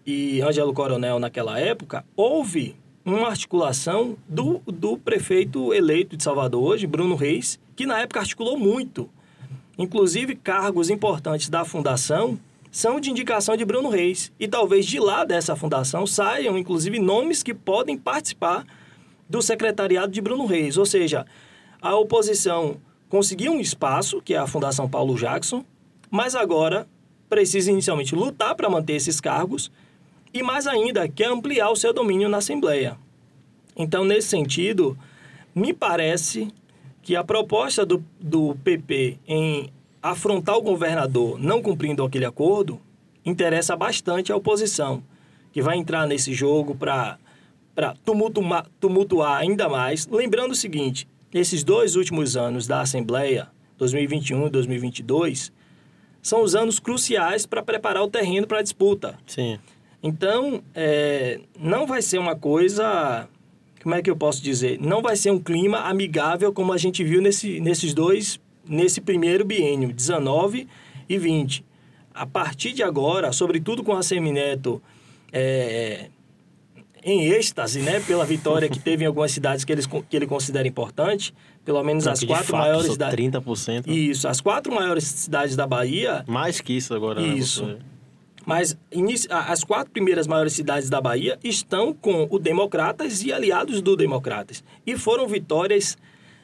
e 0.06 0.40
Ângelo 0.40 0.72
Coronel 0.72 1.18
naquela 1.18 1.58
época, 1.58 2.04
houve 2.14 2.76
uma 3.04 3.28
articulação 3.28 4.16
do, 4.28 4.60
do 4.66 4.96
prefeito 4.96 5.74
eleito 5.74 6.16
de 6.16 6.22
Salvador 6.22 6.62
hoje, 6.62 6.86
Bruno 6.86 7.14
Reis, 7.14 7.58
que 7.74 7.86
na 7.86 8.00
época 8.00 8.20
articulou 8.20 8.56
muito. 8.56 9.08
Inclusive, 9.76 10.36
cargos 10.36 10.90
importantes 10.90 11.48
da 11.48 11.64
fundação 11.64 12.38
são 12.70 13.00
de 13.00 13.10
indicação 13.10 13.56
de 13.56 13.64
Bruno 13.64 13.88
Reis. 13.88 14.32
E 14.38 14.46
talvez 14.46 14.86
de 14.86 14.98
lá 14.98 15.24
dessa 15.24 15.56
fundação 15.56 16.06
saiam, 16.06 16.56
inclusive, 16.56 16.98
nomes 16.98 17.42
que 17.42 17.52
podem 17.52 17.98
participar 17.98 18.64
do 19.28 19.42
secretariado 19.42 20.12
de 20.12 20.20
Bruno 20.20 20.46
Reis. 20.46 20.76
Ou 20.76 20.86
seja, 20.86 21.26
a 21.80 21.96
oposição 21.96 22.76
conseguiu 23.08 23.52
um 23.52 23.60
espaço, 23.60 24.22
que 24.22 24.34
é 24.34 24.38
a 24.38 24.46
Fundação 24.46 24.88
Paulo 24.88 25.16
Jackson, 25.16 25.64
mas 26.10 26.34
agora 26.34 26.86
precisa 27.28 27.70
inicialmente 27.70 28.14
lutar 28.14 28.54
para 28.54 28.70
manter 28.70 28.94
esses 28.94 29.20
cargos 29.20 29.70
e, 30.32 30.42
mais 30.42 30.66
ainda, 30.66 31.08
quer 31.08 31.28
ampliar 31.28 31.70
o 31.70 31.76
seu 31.76 31.92
domínio 31.92 32.28
na 32.28 32.38
Assembleia. 32.38 32.96
Então, 33.76 34.04
nesse 34.04 34.28
sentido, 34.28 34.96
me 35.54 35.72
parece 35.72 36.48
que 37.02 37.16
a 37.16 37.24
proposta 37.24 37.84
do, 37.84 38.02
do 38.20 38.54
PP 38.62 39.18
em 39.26 39.70
afrontar 40.02 40.56
o 40.56 40.62
governador 40.62 41.38
não 41.38 41.62
cumprindo 41.62 42.02
aquele 42.02 42.24
acordo 42.24 42.80
interessa 43.24 43.76
bastante 43.76 44.32
a 44.32 44.36
oposição, 44.36 45.02
que 45.52 45.62
vai 45.62 45.76
entrar 45.76 46.06
nesse 46.06 46.32
jogo 46.32 46.74
para 46.74 47.18
tumultuar 48.80 49.40
ainda 49.40 49.68
mais. 49.68 50.06
Lembrando 50.06 50.52
o 50.52 50.56
seguinte: 50.56 51.06
esses 51.32 51.62
dois 51.62 51.94
últimos 51.96 52.36
anos 52.36 52.66
da 52.66 52.80
Assembleia, 52.80 53.48
2021 53.78 54.46
e 54.46 54.50
2022, 54.50 55.52
são 56.20 56.42
os 56.42 56.54
anos 56.54 56.78
cruciais 56.78 57.46
para 57.46 57.62
preparar 57.62 58.02
o 58.02 58.08
terreno 58.08 58.46
para 58.46 58.58
a 58.58 58.62
disputa. 58.62 59.18
Sim. 59.26 59.58
Então, 60.02 60.62
é, 60.74 61.40
não 61.58 61.86
vai 61.86 62.02
ser 62.02 62.18
uma 62.18 62.34
coisa. 62.34 63.28
Como 63.82 63.94
é 63.94 64.02
que 64.02 64.10
eu 64.10 64.16
posso 64.16 64.42
dizer? 64.42 64.80
Não 64.80 65.02
vai 65.02 65.16
ser 65.16 65.30
um 65.30 65.38
clima 65.38 65.80
amigável 65.80 66.52
como 66.52 66.72
a 66.72 66.78
gente 66.78 67.02
viu 67.04 67.20
nesse, 67.20 67.60
nesses 67.60 67.94
dois 67.94 68.40
nesse 68.68 69.00
primeiro 69.00 69.44
biênio, 69.44 69.92
19 69.92 70.68
e 71.08 71.18
20. 71.18 71.64
A 72.14 72.26
partir 72.26 72.72
de 72.72 72.82
agora, 72.82 73.32
sobretudo 73.32 73.82
com 73.82 73.92
a 73.92 74.02
Semineto 74.02 74.82
é, 75.32 76.06
em 77.02 77.24
êxtase, 77.30 77.80
né, 77.80 78.00
pela 78.00 78.24
vitória 78.24 78.68
que 78.68 78.78
teve 78.78 79.04
em 79.04 79.06
algumas 79.06 79.32
cidades 79.32 79.64
que, 79.64 79.72
eles, 79.72 79.86
que 79.86 80.16
ele 80.16 80.26
considera 80.26 80.68
importante, 80.68 81.34
pelo 81.64 81.82
menos 81.82 82.06
as 82.06 82.22
quatro 82.22 82.46
fato, 82.46 82.60
maiores 82.60 82.92
cidades. 82.92 83.18
30%. 83.18 83.88
Isso, 83.88 84.28
as 84.28 84.40
quatro 84.40 84.72
maiores 84.72 85.04
cidades 85.04 85.56
da 85.56 85.66
Bahia. 85.66 86.24
Mais 86.26 86.60
que 86.60 86.74
isso 86.74 86.94
agora, 86.94 87.20
né, 87.20 87.28
Isso. 87.28 87.64
Né, 87.64 87.78
Mas 88.44 88.76
as 89.28 89.64
quatro 89.64 89.92
primeiras 89.92 90.26
maiores 90.26 90.52
cidades 90.52 90.90
da 90.90 91.00
Bahia 91.00 91.38
estão 91.42 91.92
com 91.92 92.26
o 92.30 92.38
Democratas 92.38 93.22
e 93.22 93.32
aliados 93.32 93.80
do 93.80 93.96
Democratas. 93.96 94.64
E 94.86 94.96
foram 94.96 95.26
vitórias 95.28 95.96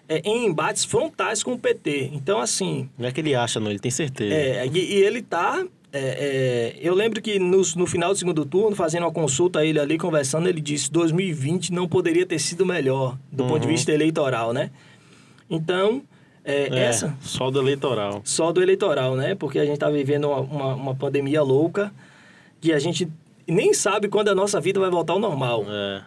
é, 0.08 0.20
em 0.24 0.46
embates 0.46 0.84
frontais 0.84 1.42
com 1.42 1.52
o 1.52 1.58
PT. 1.58 2.10
Então, 2.12 2.40
assim. 2.40 2.88
Não 2.96 3.06
é 3.06 3.12
que 3.12 3.20
ele 3.20 3.34
acha, 3.34 3.60
não, 3.60 3.70
ele 3.70 3.78
tem 3.78 3.90
certeza. 3.90 4.34
É, 4.34 4.66
e, 4.66 4.78
e 4.78 4.94
ele 5.02 5.22
tá. 5.22 5.64
É, 5.92 6.00
é, 6.00 6.76
eu 6.80 6.94
lembro 6.94 7.20
que 7.20 7.38
no, 7.38 7.62
no 7.76 7.86
final 7.86 8.12
do 8.12 8.18
segundo 8.18 8.44
turno, 8.44 8.76
fazendo 8.76 9.04
uma 9.04 9.12
consulta 9.12 9.60
a 9.60 9.64
ele 9.64 9.80
ali, 9.80 9.98
conversando, 9.98 10.48
ele 10.48 10.60
disse 10.60 10.90
2020 10.90 11.72
não 11.72 11.88
poderia 11.88 12.26
ter 12.26 12.38
sido 12.38 12.64
melhor 12.64 13.18
do 13.32 13.42
uhum. 13.42 13.48
ponto 13.50 13.60
de 13.60 13.66
uhum. 13.66 13.72
vista 13.72 13.92
eleitoral, 13.92 14.52
né? 14.52 14.70
Então, 15.48 16.02
é, 16.50 16.68
é, 16.68 16.84
essa... 16.84 17.16
Só 17.20 17.50
do 17.50 17.60
eleitoral. 17.60 18.22
Só 18.24 18.52
do 18.52 18.62
eleitoral, 18.62 19.14
né? 19.14 19.34
Porque 19.34 19.58
a 19.58 19.64
gente 19.64 19.74
está 19.74 19.90
vivendo 19.90 20.28
uma, 20.28 20.40
uma, 20.40 20.74
uma, 20.74 20.94
pandemia 20.94 21.42
louca 21.42 21.92
que 22.60 22.72
a 22.72 22.78
gente 22.78 23.08
nem 23.46 23.74
sabe 23.74 24.08
quando 24.08 24.28
a 24.28 24.34
nossa 24.34 24.60
vida 24.60 24.80
vai 24.80 24.90
voltar 24.90 25.12
ao 25.12 25.18
normal. 25.18 25.64
É. 25.68 26.02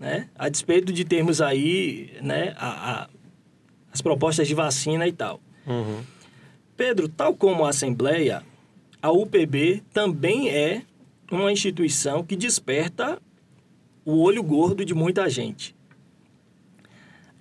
Né? 0.00 0.28
A 0.36 0.48
despeito 0.48 0.92
de 0.92 1.04
termos 1.04 1.40
aí 1.40 2.12
né, 2.20 2.54
a, 2.58 3.02
a 3.02 3.08
as 3.92 4.02
propostas 4.02 4.48
de 4.48 4.54
vacina 4.54 5.06
e 5.06 5.12
tal. 5.12 5.40
Uhum. 5.64 6.02
Pedro, 6.76 7.08
tal 7.08 7.32
como 7.32 7.64
a 7.64 7.68
Assembleia, 7.68 8.42
a 9.00 9.12
UPB 9.12 9.84
também 9.92 10.48
é 10.48 10.82
uma 11.30 11.52
instituição 11.52 12.24
que 12.24 12.34
desperta 12.34 13.22
o 14.04 14.20
olho 14.20 14.42
gordo 14.42 14.84
de 14.84 14.92
muita 14.92 15.30
gente. 15.30 15.76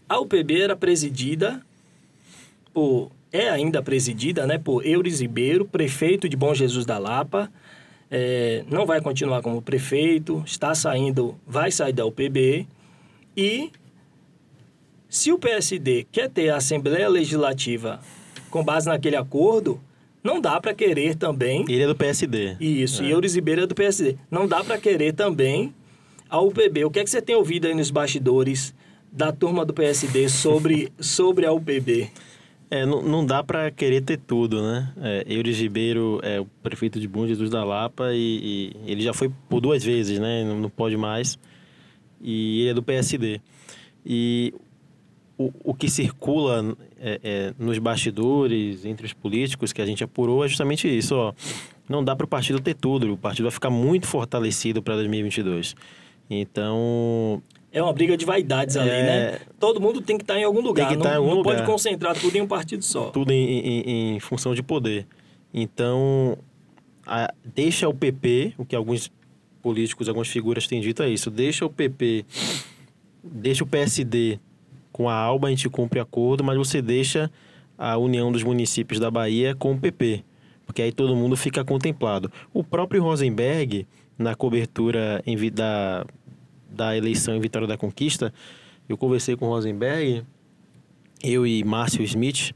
A 0.07 0.19
UPB 0.19 0.61
era 0.61 0.75
presidida 0.75 1.65
por 2.73 3.11
é 3.33 3.49
ainda 3.49 3.81
presidida 3.81 4.45
né, 4.45 4.59
por 4.59 4.85
Euris 4.85 5.19
Ribeiro, 5.19 5.65
prefeito 5.65 6.29
de 6.29 6.37
Bom 6.37 6.53
Jesus 6.53 6.85
da 6.85 6.99
Lapa. 6.99 7.51
É, 8.11 8.63
não 8.69 8.85
vai 8.85 9.01
continuar 9.01 9.41
como 9.41 9.59
prefeito, 9.59 10.43
está 10.45 10.75
saindo, 10.75 11.35
vai 11.47 11.71
sair 11.71 11.93
da 11.93 12.05
UPB. 12.05 12.67
E 13.35 13.71
se 15.09 15.31
o 15.31 15.39
PSD 15.39 16.05
quer 16.11 16.29
ter 16.29 16.49
a 16.49 16.57
Assembleia 16.57 17.09
Legislativa 17.09 17.99
com 18.51 18.63
base 18.63 18.87
naquele 18.87 19.15
acordo, 19.15 19.81
não 20.23 20.39
dá 20.39 20.61
para 20.61 20.75
querer 20.75 21.15
também. 21.15 21.65
Ele 21.67 21.81
é 21.81 21.87
do 21.87 21.95
PSD. 21.95 22.55
Isso, 22.59 23.01
é. 23.01 23.07
e 23.07 23.11
Euris 23.11 23.33
Ribeiro 23.33 23.63
é 23.63 23.67
do 23.67 23.73
PSD. 23.73 24.15
Não 24.29 24.47
dá 24.47 24.63
para 24.63 24.77
querer 24.77 25.13
também 25.13 25.73
a 26.29 26.39
UPB. 26.39 26.85
O 26.85 26.91
que 26.91 26.99
é 26.99 27.03
que 27.03 27.09
você 27.09 27.21
tem 27.21 27.35
ouvido 27.35 27.65
aí 27.65 27.73
nos 27.73 27.89
bastidores 27.89 28.75
da 29.11 29.31
turma 29.31 29.65
do 29.65 29.73
PSD 29.73 30.29
sobre, 30.29 30.93
sobre 30.99 31.47
a 31.47 31.51
UPB? 31.51 32.11
É, 32.73 32.87
não, 32.87 33.03
não 33.03 33.23
dá 33.23 33.43
para 33.43 33.69
querer 33.69 34.01
ter 34.01 34.17
tudo, 34.17 34.59
né? 34.59 34.91
É, 34.99 35.23
Euris 35.27 35.59
Ribeiro 35.59 36.19
é 36.23 36.39
o 36.39 36.45
prefeito 36.63 36.99
de 36.99 37.07
Bom 37.07 37.27
Jesus 37.27 37.51
da 37.51 37.63
Lapa 37.63 38.15
e, 38.15 38.73
e 38.83 38.91
ele 38.91 39.03
já 39.03 39.13
foi 39.13 39.31
por 39.47 39.61
duas 39.61 39.83
vezes, 39.83 40.17
né? 40.17 40.43
Não, 40.43 40.59
não, 40.59 40.69
pode 40.71 40.97
mais. 40.97 41.37
E 42.19 42.61
ele 42.61 42.69
é 42.71 42.73
do 42.73 42.81
PSD. 42.81 43.39
E 44.03 44.55
o, 45.37 45.51
o 45.63 45.75
que 45.75 45.87
circula 45.87 46.75
é, 46.99 47.19
é, 47.23 47.53
nos 47.59 47.77
bastidores, 47.77 48.85
entre 48.85 49.05
os 49.05 49.13
políticos 49.13 49.71
que 49.71 49.79
a 49.79 49.85
gente 49.85 50.03
apurou, 50.03 50.43
é 50.43 50.47
justamente 50.47 50.87
isso, 50.87 51.15
ó. 51.15 51.31
Não 51.87 52.03
dá 52.03 52.15
para 52.15 52.25
o 52.25 52.27
partido 52.27 52.59
ter 52.59 52.73
tudo. 52.73 53.13
O 53.13 53.17
partido 53.17 53.43
vai 53.43 53.51
ficar 53.51 53.69
muito 53.69 54.07
fortalecido 54.07 54.81
para 54.81 54.95
2022. 54.95 55.75
Então, 56.27 57.39
é 57.73 57.81
uma 57.81 57.91
briga 57.91 58.15
de 58.15 58.23
vaidades 58.23 58.77
ali, 58.77 58.89
é... 58.89 59.03
né? 59.03 59.39
Todo 59.59 59.81
mundo 59.81 59.99
tem 59.99 60.15
que 60.15 60.23
estar 60.23 60.35
tá 60.35 60.39
em 60.39 60.43
algum 60.43 60.61
lugar. 60.61 60.87
Tem 60.87 60.95
que 60.95 61.01
estar 61.01 61.09
tá 61.09 61.15
não, 61.15 61.23
em 61.23 61.25
algum 61.25 61.37
não 61.37 61.43
lugar. 61.43 61.55
pode 61.55 61.67
concentrar 61.69 62.15
tudo 62.15 62.37
em 62.37 62.41
um 62.41 62.47
partido 62.47 62.83
só. 62.85 63.09
Tudo 63.09 63.31
em, 63.31 63.43
em, 63.43 64.15
em 64.15 64.19
função 64.19 64.53
de 64.53 64.61
poder. 64.61 65.07
Então, 65.51 66.37
a, 67.05 67.33
deixa 67.43 67.89
o 67.89 67.93
PP, 67.93 68.53
o 68.59 68.65
que 68.65 68.75
alguns 68.75 69.11
políticos, 69.61 70.07
algumas 70.07 70.27
figuras 70.27 70.67
têm 70.67 70.81
dito 70.81 71.01
é 71.01 71.09
isso, 71.09 71.31
deixa 71.31 71.65
o 71.65 71.69
PP, 71.69 72.25
deixa 73.23 73.63
o 73.63 73.67
PSD 73.67 74.39
com 74.91 75.09
a 75.09 75.15
ALBA, 75.15 75.47
a 75.47 75.49
gente 75.49 75.67
cumpre 75.69 75.99
acordo, 75.99 76.43
mas 76.43 76.57
você 76.57 76.81
deixa 76.81 77.31
a 77.77 77.97
União 77.97 78.31
dos 78.31 78.43
Municípios 78.43 78.99
da 78.99 79.09
Bahia 79.09 79.55
com 79.55 79.71
o 79.71 79.79
PP, 79.79 80.23
porque 80.65 80.81
aí 80.81 80.91
todo 80.91 81.15
mundo 81.15 81.35
fica 81.35 81.63
contemplado. 81.63 82.31
O 82.53 82.63
próprio 82.63 83.01
Rosenberg, 83.01 83.87
na 84.17 84.35
cobertura 84.35 85.23
em, 85.25 85.35
da, 85.49 86.05
da 86.73 86.97
eleição 86.97 87.35
em 87.35 87.39
Vitória 87.39 87.67
da 87.67 87.77
Conquista, 87.77 88.33
eu 88.89 88.97
conversei 88.97 89.35
com 89.35 89.45
o 89.45 89.49
Rosenberg, 89.49 90.23
eu 91.23 91.47
e 91.47 91.63
Márcio 91.63 92.03
Smith, 92.03 92.51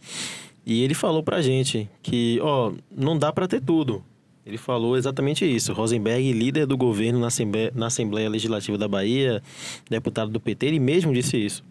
e 0.66 0.84
ele 0.84 0.94
falou 0.94 1.24
pra 1.24 1.42
gente 1.42 1.90
que, 2.02 2.40
ó, 2.42 2.74
não 2.92 3.18
dá 3.18 3.32
para 3.32 3.48
ter 3.48 3.62
tudo. 3.62 4.04
Ele 4.46 4.58
falou 4.58 4.98
exatamente 4.98 5.46
isso. 5.46 5.74
Rosenberg, 5.74 6.32
líder 6.32 6.66
do 6.66 6.78
governo 6.78 7.20
na 7.20 7.28
Assembleia, 7.28 7.72
na 7.76 7.88
Assembleia 7.88 8.30
Legislativa 8.30 8.78
da 8.78 8.88
Bahia, 8.88 9.42
deputado 9.90 10.32
do 10.32 10.40
PT, 10.40 10.66
ele 10.66 10.80
mesmo 10.80 11.14
disse 11.14 11.38
isso. 11.38 11.64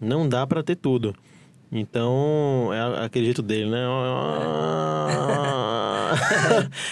Não 0.00 0.28
dá 0.28 0.46
para 0.46 0.62
ter 0.62 0.76
tudo. 0.76 1.14
Então, 1.76 2.70
é 2.72 3.04
aquele 3.04 3.24
jeito 3.24 3.42
dele, 3.42 3.68
né? 3.68 3.80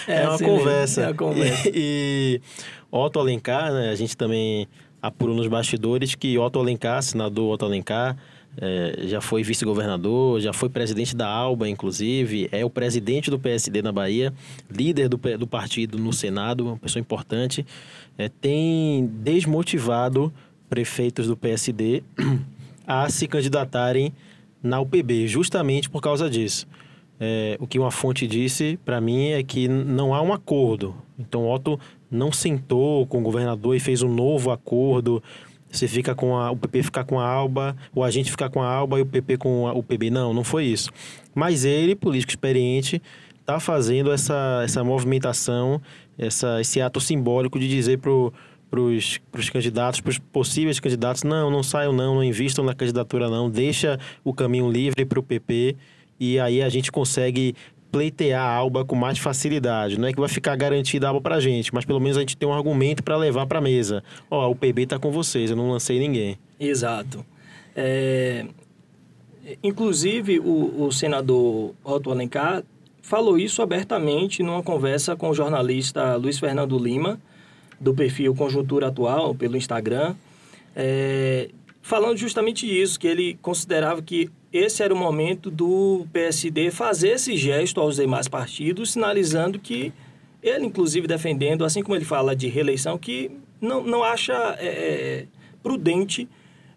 É, 0.05 0.11
é, 0.19 0.25
uma 0.25 0.35
assim 0.35 0.43
conversa. 0.43 1.01
É 1.01 1.07
uma 1.07 1.13
conversa. 1.13 1.69
E, 1.69 1.71
e 1.73 2.41
Otto 2.91 3.17
Alencar, 3.17 3.71
né? 3.71 3.89
A 3.91 3.95
gente 3.95 4.17
também 4.17 4.67
apurou 5.01 5.33
nos 5.33 5.47
bastidores 5.47 6.15
que 6.15 6.37
Otto 6.37 6.59
Alencar, 6.59 7.01
senador 7.01 7.53
Otto 7.53 7.63
Alencar, 7.63 8.17
é, 8.57 9.07
já 9.07 9.21
foi 9.21 9.41
vice-governador, 9.41 10.41
já 10.41 10.51
foi 10.51 10.67
presidente 10.67 11.15
da 11.15 11.27
ALBA, 11.27 11.69
inclusive, 11.69 12.49
é 12.51 12.65
o 12.65 12.69
presidente 12.69 13.31
do 13.31 13.39
PSD 13.39 13.81
na 13.81 13.91
Bahia, 13.91 14.33
líder 14.69 15.07
do, 15.07 15.17
do 15.37 15.47
partido 15.47 15.97
no 15.97 16.11
Senado, 16.11 16.65
uma 16.65 16.77
pessoa 16.77 16.99
importante, 16.99 17.65
é, 18.17 18.29
tem 18.29 19.07
desmotivado 19.07 20.31
prefeitos 20.69 21.27
do 21.27 21.37
PSD 21.37 22.03
a 22.85 23.09
se 23.09 23.27
candidatarem 23.27 24.13
na 24.63 24.79
UPB, 24.79 25.27
justamente 25.27 25.89
por 25.89 26.01
causa 26.01 26.29
disso. 26.29 26.65
É, 27.19 27.57
o 27.59 27.67
que 27.67 27.77
uma 27.77 27.91
fonte 27.91 28.25
disse 28.25 28.79
para 28.83 28.99
mim 28.99 29.27
é 29.29 29.43
que 29.43 29.67
não 29.67 30.13
há 30.13 30.21
um 30.21 30.33
acordo. 30.33 30.95
Então, 31.19 31.47
Otto 31.47 31.79
não 32.09 32.31
sentou 32.31 33.05
com 33.05 33.19
o 33.19 33.21
governador 33.21 33.75
e 33.75 33.79
fez 33.79 34.01
um 34.01 34.11
novo 34.11 34.49
acordo. 34.49 35.21
Você 35.69 35.87
fica 35.87 36.15
com 36.15 36.35
a, 36.37 36.51
o 36.51 36.57
PP 36.57 36.83
ficar 36.83 37.03
com 37.03 37.19
a 37.19 37.27
Alba, 37.27 37.75
o 37.93 38.03
agente 38.03 38.31
ficar 38.31 38.49
com 38.49 38.61
a 38.61 38.67
Alba 38.67 38.99
e 38.99 39.01
o 39.01 39.05
PP 39.05 39.37
com 39.37 39.67
a, 39.67 39.73
o 39.73 39.83
PB. 39.83 40.09
Não, 40.09 40.33
não 40.33 40.43
foi 40.43 40.65
isso. 40.65 40.89
Mas 41.35 41.65
ele, 41.65 41.95
político 41.95 42.31
experiente, 42.31 43.01
está 43.39 43.59
fazendo 43.59 44.11
essa, 44.11 44.61
essa 44.63 44.83
movimentação, 44.83 45.81
essa, 46.17 46.61
esse 46.61 46.79
ato 46.79 46.99
simbólico 47.01 47.59
de 47.59 47.67
dizer 47.67 47.99
para 48.73 49.39
os 49.39 49.49
candidatos, 49.51 50.01
para 50.01 50.09
os 50.09 50.17
possíveis 50.17 50.79
candidatos, 50.79 51.21
não, 51.21 51.51
não 51.51 51.61
saiam 51.61 51.93
não, 51.93 52.15
não 52.15 52.23
invistam 52.23 52.65
na 52.65 52.73
candidatura 52.73 53.29
não, 53.29 53.47
deixa 53.47 53.99
o 54.23 54.33
caminho 54.33 54.71
livre 54.71 55.05
para 55.05 55.19
o 55.19 55.23
PP 55.23 55.75
e 56.19 56.39
aí 56.39 56.61
a 56.61 56.69
gente 56.69 56.91
consegue 56.91 57.55
pleitear 57.91 58.41
a 58.41 58.51
Alba 58.51 58.83
com 58.83 58.95
mais 58.95 59.19
facilidade. 59.19 59.99
Não 59.99 60.07
é 60.07 60.11
que 60.13 60.19
vai 60.19 60.27
ficar 60.27 60.55
garantida 60.55 61.05
a 61.05 61.09
Alba 61.09 61.21
pra 61.21 61.39
gente, 61.39 61.71
mas 61.71 61.85
pelo 61.85 61.99
menos 61.99 62.17
a 62.17 62.21
gente 62.21 62.35
tem 62.35 62.49
um 62.49 62.53
argumento 62.53 63.03
para 63.03 63.15
levar 63.15 63.45
para 63.45 63.61
mesa. 63.61 64.03
Ó, 64.31 64.49
o 64.49 64.55
PB 64.55 64.87
tá 64.87 64.97
com 64.97 65.11
vocês, 65.11 65.51
eu 65.51 65.55
não 65.55 65.69
lancei 65.69 65.99
ninguém. 65.99 66.39
Exato. 66.59 67.23
É... 67.75 68.47
Inclusive, 69.61 70.39
o, 70.39 70.85
o 70.85 70.91
senador 70.91 71.75
Otto 71.83 72.09
Alencar 72.09 72.63
falou 73.03 73.37
isso 73.37 73.61
abertamente 73.61 74.41
numa 74.41 74.63
conversa 74.63 75.15
com 75.15 75.29
o 75.29 75.33
jornalista 75.33 76.15
Luiz 76.15 76.39
Fernando 76.39 76.79
Lima, 76.79 77.19
do 77.83 77.93
perfil 77.93 78.33
Conjuntura 78.33 78.87
Atual, 78.87 79.35
pelo 79.35 79.57
Instagram, 79.57 80.15
é... 80.75 81.49
falando 81.81 82.17
justamente 82.17 82.65
isso, 82.65 82.99
que 82.99 83.07
ele 83.07 83.37
considerava 83.41 84.01
que 84.01 84.29
esse 84.51 84.83
era 84.83 84.93
o 84.93 84.97
momento 84.97 85.49
do 85.49 86.05
PSD 86.13 86.71
fazer 86.71 87.09
esse 87.09 87.35
gesto 87.35 87.81
aos 87.81 87.95
demais 87.95 88.27
partidos, 88.27 88.93
sinalizando 88.93 89.59
que 89.59 89.91
ele, 90.41 90.65
inclusive, 90.65 91.07
defendendo, 91.07 91.65
assim 91.65 91.81
como 91.81 91.95
ele 91.95 92.05
fala 92.05 92.35
de 92.35 92.47
reeleição, 92.47 92.97
que 92.97 93.31
não, 93.59 93.83
não 93.83 94.03
acha 94.03 94.33
é, 94.59 94.67
é 94.67 95.25
prudente 95.63 96.27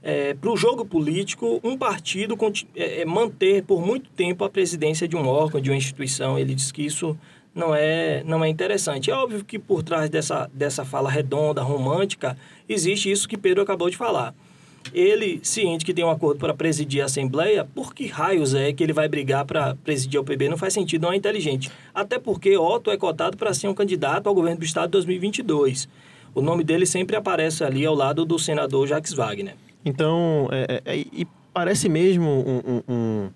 é, 0.03 0.35
para 0.35 0.51
o 0.51 0.57
jogo 0.57 0.85
político 0.85 1.61
um 1.64 1.77
partido 1.77 2.38
é, 2.77 3.01
é, 3.01 3.05
manter 3.05 3.64
por 3.64 3.85
muito 3.85 4.09
tempo 4.11 4.45
a 4.45 4.49
presidência 4.49 5.09
de 5.09 5.16
um 5.16 5.27
órgão, 5.27 5.61
de 5.61 5.69
uma 5.69 5.77
instituição. 5.77 6.38
Ele 6.38 6.55
diz 6.55 6.71
que 6.71 6.87
isso 6.87 7.19
não 7.57 7.75
é, 7.75 8.23
não 8.25 8.45
é 8.45 8.49
interessante. 8.49 9.11
É 9.11 9.14
óbvio 9.14 9.45
que 9.45 9.59
por 9.59 9.83
trás 9.83 10.09
dessa, 10.09 10.49
dessa 10.53 10.85
fala 10.85 11.11
redonda, 11.11 11.62
romântica, 11.62 12.37
existe 12.69 13.11
isso 13.11 13.29
que 13.29 13.37
Pedro 13.37 13.62
acabou 13.62 13.90
de 13.90 13.97
falar 13.97 14.33
ele, 14.95 15.40
ciente 15.42 15.85
que 15.85 15.92
tem 15.92 16.05
um 16.05 16.11
acordo 16.11 16.38
para 16.38 16.55
presidir 16.55 17.03
a 17.03 17.07
Assembleia, 17.07 17.64
por 17.64 17.95
que 17.95 18.07
raios 18.07 18.55
é 18.55 18.73
que 18.73 18.83
ele 18.83 18.92
vai 18.92 19.09
brigar 19.09 19.45
para 19.45 19.75
presidir 19.77 20.21
o 20.21 20.25
PB? 20.25 20.49
Não 20.49 20.57
faz 20.57 20.73
sentido, 20.73 21.03
não 21.03 21.12
é 21.12 21.16
inteligente. 21.16 21.71
Até 21.95 22.19
porque 22.19 22.57
Otto 22.57 22.90
é 22.90 22.97
cotado 22.97 23.37
para 23.37 23.53
ser 23.55 23.69
um 23.69 23.75
candidato 23.75 24.29
ao 24.29 24.35
governo 24.35 24.61
do 24.61 24.64
Estado 24.64 24.88
em 24.88 24.92
2022. 24.92 25.88
O 26.35 26.40
nome 26.40 26.62
dele 26.62 26.87
sempre 26.87 27.16
aparece 27.16 27.64
ali 27.64 27.85
ao 27.85 27.95
lado 27.95 28.25
do 28.25 28.38
senador 28.38 28.87
Jacques 28.87 29.12
Wagner. 29.12 29.55
Então, 29.85 30.49
é, 30.51 30.83
é, 30.85 31.01
é 31.01 31.27
parece 31.53 31.88
mesmo 31.88 32.29
um, 32.29 32.83
um, 32.88 33.31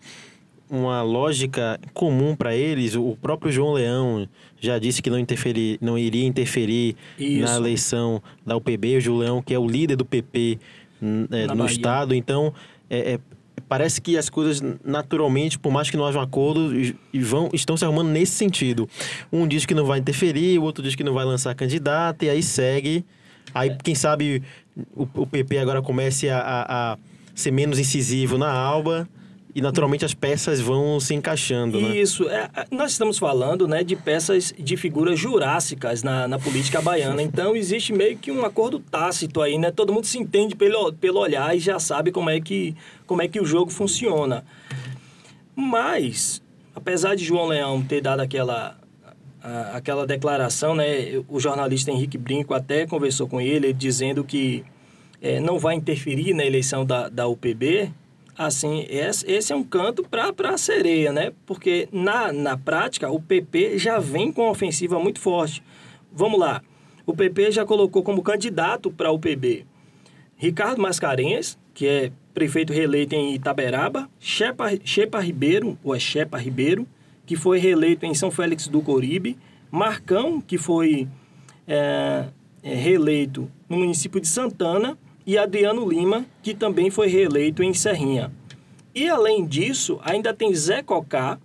uma 0.71 1.03
lógica 1.03 1.81
comum 1.93 2.37
para 2.37 2.55
eles. 2.55 2.95
O 2.95 3.17
próprio 3.21 3.51
João 3.51 3.73
Leão 3.73 4.29
já 4.61 4.79
disse 4.79 5.03
que 5.03 5.11
não, 5.11 5.19
interferir, 5.19 5.79
não 5.81 5.99
iria 5.99 6.25
interferir 6.25 6.97
Isso. 7.19 7.43
na 7.43 7.57
eleição 7.57 8.23
da 8.47 8.57
UPB. 8.57 8.99
O 8.99 9.01
João 9.01 9.19
Leão, 9.19 9.43
que 9.43 9.53
é 9.53 9.59
o 9.59 9.67
líder 9.67 9.97
do 9.97 10.05
PP 10.05 10.59
é, 11.03 11.47
no 11.49 11.57
Bahia. 11.57 11.73
Estado. 11.73 12.15
Então, 12.15 12.55
é, 12.89 13.15
é, 13.15 13.21
parece 13.69 14.01
que 14.01 14.17
as 14.17 14.31
coisas 14.31 14.63
naturalmente, 14.85 15.59
por 15.59 15.73
mais 15.73 15.91
que 15.91 15.97
não 15.97 16.07
haja 16.07 16.19
um 16.19 16.23
acordo, 16.23 16.71
vão, 17.15 17.51
estão 17.53 17.77
se 17.77 17.85
arrumando 17.85 18.09
nesse 18.09 18.33
sentido. 18.33 18.89
Um 19.33 19.49
diz 19.49 19.67
que 19.67 19.75
não 19.75 19.85
vai 19.85 19.99
interferir, 19.99 20.59
o 20.59 20.63
outro 20.63 20.85
diz 20.85 20.95
que 20.95 21.03
não 21.03 21.15
vai 21.15 21.25
lançar 21.25 21.53
candidato, 21.55 22.25
e 22.25 22.31
aí 22.31 22.43
segue. 22.43 23.05
Aí, 23.53 23.77
quem 23.83 23.97
sabe, 23.97 24.43
o, 24.95 25.03
o 25.15 25.27
PP 25.27 25.59
agora 25.59 25.83
comece 25.83 26.29
a, 26.29 26.39
a, 26.39 26.93
a 26.93 26.99
ser 27.35 27.51
menos 27.51 27.81
incisivo 27.81 28.39
na 28.39 28.53
alba 28.53 29.09
e 29.55 29.61
naturalmente 29.61 30.05
as 30.05 30.15
peças 30.15 30.61
vão 30.61 31.01
se 31.01 31.15
encaixando, 31.15 31.81
né? 31.81 31.97
Isso. 31.97 32.29
É, 32.29 32.49
nós 32.71 32.93
estamos 32.93 33.19
falando 33.19 33.67
né, 33.67 33.83
de 33.83 33.97
peças 33.97 34.55
de 34.59 34.77
figuras 34.77 35.19
jurássicas 35.19 36.03
na, 36.03 36.29
na 36.29 36.39
política 36.39 36.81
baiana. 36.81 37.23
Então 37.23 37.57
existe 37.57 37.93
meio 37.93 38.17
que 38.17 38.31
um 38.31 38.45
acordo 38.45 38.79
tácito 38.79 39.41
aí, 39.41 39.59
né? 39.59 39.71
Todo 39.71 39.93
mundo 39.93 40.07
se 40.07 40.19
entende 40.19 40.55
pelo, 40.55 40.93
pelo 40.93 41.19
olhar 41.19 41.57
e 41.57 41.61
já 41.61 41.79
sabe 41.79 42.13
como 42.13 42.31
é, 42.31 42.41
que, 42.41 42.75
como 43.07 43.23
é 43.23 43.29
que 43.29 43.41
o 43.41 43.45
jogo 43.45 43.71
funciona. 43.71 44.45
Mas, 45.55 46.43
apesar 46.75 47.15
de 47.15 47.25
João 47.25 47.47
Leão 47.47 47.83
ter 47.83 48.01
dado 48.01 48.21
aquela 48.21 48.79
a, 49.43 49.77
aquela 49.77 50.07
declaração, 50.07 50.75
né? 50.75 51.23
O 51.29 51.41
jornalista 51.41 51.91
Henrique 51.91 52.19
Brinco 52.19 52.55
até 52.55 52.87
conversou 52.87 53.27
com 53.27 53.41
ele, 53.41 53.73
dizendo 53.73 54.23
que 54.23 54.65
é, 55.21 55.41
não 55.41 55.59
vai 55.59 55.75
interferir 55.75 56.35
na 56.35 56.45
eleição 56.45 56.85
da, 56.85 57.09
da 57.09 57.27
UPB. 57.27 57.93
Assim, 58.37 58.87
esse, 58.89 59.53
é 59.53 59.57
um 59.57 59.63
canto 59.63 60.03
para 60.03 60.51
a 60.51 60.59
sereia, 60.59 61.13
né? 61.13 61.33
Porque 61.45 61.89
na, 61.93 62.33
na 62.33 62.57
prática 62.57 63.11
o 63.11 63.21
PP 63.21 63.79
já 63.79 63.99
vem 63.99 64.33
com 64.33 64.43
uma 64.43 64.51
ofensiva 64.51 64.99
muito 64.99 65.21
forte. 65.21 65.63
Vamos 66.13 66.41
lá. 66.41 66.63
O 67.05 67.15
PP 67.15 67.51
já 67.51 67.65
colocou 67.65 68.03
como 68.03 68.23
candidato 68.23 68.91
para 68.91 69.09
a 69.09 69.13
UPB 69.13 69.67
Ricardo 70.41 70.81
Mascarenhas, 70.81 71.59
que 71.75 71.87
é 71.87 72.13
prefeito 72.33 72.73
reeleito 72.73 73.15
em 73.15 73.35
Itaberaba, 73.35 74.09
Shepa, 74.19 74.71
Shepa 74.83 75.21
Ribeiro, 75.21 75.79
ou 75.85 75.95
é 75.95 75.99
Shepa 75.99 76.39
Ribeiro, 76.39 76.87
que 77.27 77.37
foi 77.37 77.59
reeleito 77.59 78.07
em 78.07 78.15
São 78.15 78.31
Félix 78.31 78.67
do 78.67 78.81
Coribe, 78.81 79.37
Marcão, 79.71 80.41
que 80.41 80.57
foi 80.57 81.07
é, 81.69 82.25
reeleito 82.63 83.51
no 83.69 83.77
município 83.77 84.19
de 84.19 84.29
Santana, 84.29 84.97
e 85.31 85.39
Adriano 85.39 85.89
Lima, 85.89 86.27
que 86.43 86.53
também 86.53 86.91
foi 86.91 87.07
reeleito 87.07 87.63
em 87.63 87.73
Serrinha. 87.73 88.33
E 88.93 89.09
além 89.09 89.47
disso, 89.47 90.01
ainda 90.03 90.35
tem 90.35 90.53
Zé 90.53 90.83
Cocá, 90.83 91.39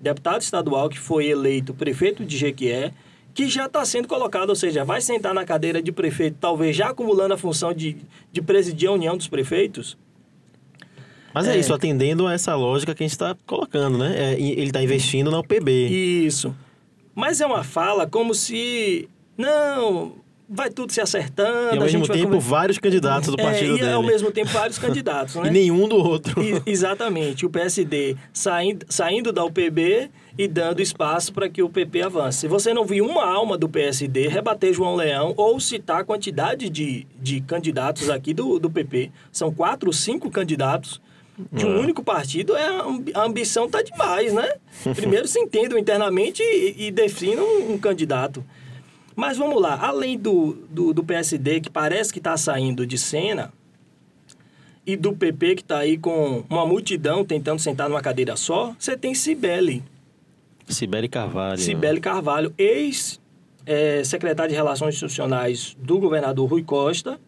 deputado 0.00 0.42
estadual 0.42 0.88
que 0.88 0.98
foi 0.98 1.28
eleito 1.28 1.72
prefeito 1.72 2.24
de 2.24 2.36
Jequié, 2.36 2.92
que 3.32 3.48
já 3.48 3.66
está 3.66 3.84
sendo 3.84 4.08
colocado, 4.08 4.48
ou 4.50 4.56
seja, 4.56 4.84
vai 4.84 5.00
sentar 5.00 5.32
na 5.32 5.44
cadeira 5.44 5.80
de 5.80 5.92
prefeito, 5.92 6.36
talvez 6.40 6.74
já 6.74 6.88
acumulando 6.88 7.32
a 7.34 7.36
função 7.36 7.72
de, 7.72 7.98
de 8.32 8.42
presidir 8.42 8.88
a 8.88 8.92
União 8.92 9.16
dos 9.16 9.28
Prefeitos. 9.28 9.96
Mas 11.32 11.46
é, 11.46 11.54
é 11.54 11.60
isso, 11.60 11.72
atendendo 11.72 12.26
a 12.26 12.32
essa 12.32 12.56
lógica 12.56 12.92
que 12.92 13.04
a 13.04 13.06
gente 13.06 13.12
está 13.12 13.36
colocando, 13.46 13.98
né? 13.98 14.32
É, 14.32 14.32
ele 14.32 14.62
está 14.62 14.82
investindo 14.82 15.30
na 15.30 15.38
UPB. 15.38 15.86
Isso. 16.26 16.52
Mas 17.14 17.40
é 17.40 17.46
uma 17.46 17.62
fala 17.62 18.04
como 18.04 18.34
se. 18.34 19.08
Não, 19.36 20.16
vai 20.48 20.70
tudo 20.70 20.92
se 20.92 21.00
acertando. 21.00 21.74
E 21.74 21.78
ao 21.78 21.84
mesmo 21.84 22.08
tempo, 22.08 22.40
vários 22.40 22.78
candidatos 22.78 23.28
do 23.28 23.40
é, 23.40 23.44
partido 23.44 23.76
e 23.76 23.80
dele. 23.80 23.92
ao 23.92 24.02
mesmo 24.02 24.30
tempo, 24.30 24.48
vários 24.48 24.78
candidatos, 24.78 25.34
né? 25.36 25.48
e 25.48 25.50
nenhum 25.50 25.86
do 25.86 25.96
outro. 25.96 26.42
E, 26.42 26.62
exatamente. 26.64 27.44
O 27.44 27.50
PSD 27.50 28.16
saindo, 28.32 28.86
saindo 28.88 29.32
da 29.32 29.44
UPB 29.44 30.10
e 30.38 30.48
dando 30.48 30.80
espaço 30.80 31.32
para 31.32 31.48
que 31.48 31.62
o 31.62 31.68
PP 31.68 32.02
avance. 32.02 32.38
Se 32.38 32.48
você 32.48 32.72
não 32.72 32.84
viu 32.84 33.04
uma 33.04 33.26
alma 33.26 33.58
do 33.58 33.68
PSD 33.68 34.28
rebater 34.28 34.72
João 34.72 34.94
Leão 34.94 35.34
ou 35.36 35.60
citar 35.60 36.00
a 36.00 36.04
quantidade 36.04 36.70
de, 36.70 37.06
de 37.20 37.40
candidatos 37.42 38.08
aqui 38.08 38.32
do, 38.32 38.58
do 38.58 38.70
PP, 38.70 39.10
são 39.30 39.52
quatro, 39.52 39.92
cinco 39.92 40.30
candidatos 40.30 41.00
de 41.52 41.64
um 41.64 41.76
é. 41.76 41.80
único 41.80 42.02
partido, 42.02 42.56
é, 42.56 42.66
a 43.14 43.22
ambição 43.22 43.68
tá 43.68 43.80
demais, 43.80 44.32
né? 44.32 44.54
Primeiro 44.96 45.28
se 45.28 45.38
entendam 45.38 45.78
internamente 45.78 46.42
e, 46.42 46.86
e 46.86 46.90
definam 46.90 47.44
um, 47.44 47.74
um 47.74 47.78
candidato. 47.78 48.44
Mas 49.18 49.36
vamos 49.36 49.60
lá, 49.60 49.76
além 49.84 50.16
do, 50.16 50.52
do, 50.70 50.94
do 50.94 51.02
PSD, 51.02 51.60
que 51.60 51.68
parece 51.68 52.12
que 52.12 52.20
está 52.20 52.36
saindo 52.36 52.86
de 52.86 52.96
cena, 52.96 53.52
e 54.86 54.94
do 54.94 55.12
PP, 55.12 55.56
que 55.56 55.62
está 55.62 55.78
aí 55.78 55.98
com 55.98 56.44
uma 56.48 56.64
multidão 56.64 57.24
tentando 57.24 57.60
sentar 57.60 57.88
numa 57.88 58.00
cadeira 58.00 58.36
só, 58.36 58.76
você 58.78 58.96
tem 58.96 59.16
Cibele. 59.16 59.82
Cibele 60.68 61.08
Carvalho. 61.08 61.58
Cibele 61.58 61.98
Carvalho, 61.98 62.54
ex-secretária 62.56 64.50
é, 64.50 64.52
de 64.52 64.54
Relações 64.54 64.94
Institucionais 64.94 65.76
do 65.80 65.98
governador 65.98 66.48
Rui 66.48 66.62
Costa, 66.62 67.18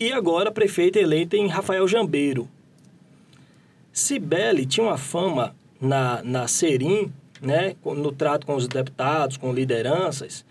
e 0.00 0.10
agora 0.10 0.50
prefeita 0.50 0.98
eleita 0.98 1.36
em 1.36 1.46
Rafael 1.46 1.86
Jambeiro. 1.86 2.48
Cibele 3.92 4.66
tinha 4.66 4.84
uma 4.84 4.98
fama 4.98 5.54
na, 5.80 6.24
na 6.24 6.48
Serim, 6.48 7.12
né, 7.40 7.76
no 7.84 8.10
trato 8.10 8.44
com 8.44 8.56
os 8.56 8.66
deputados, 8.66 9.36
com 9.36 9.52
lideranças, 9.52 10.44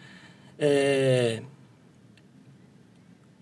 é... 0.58 1.42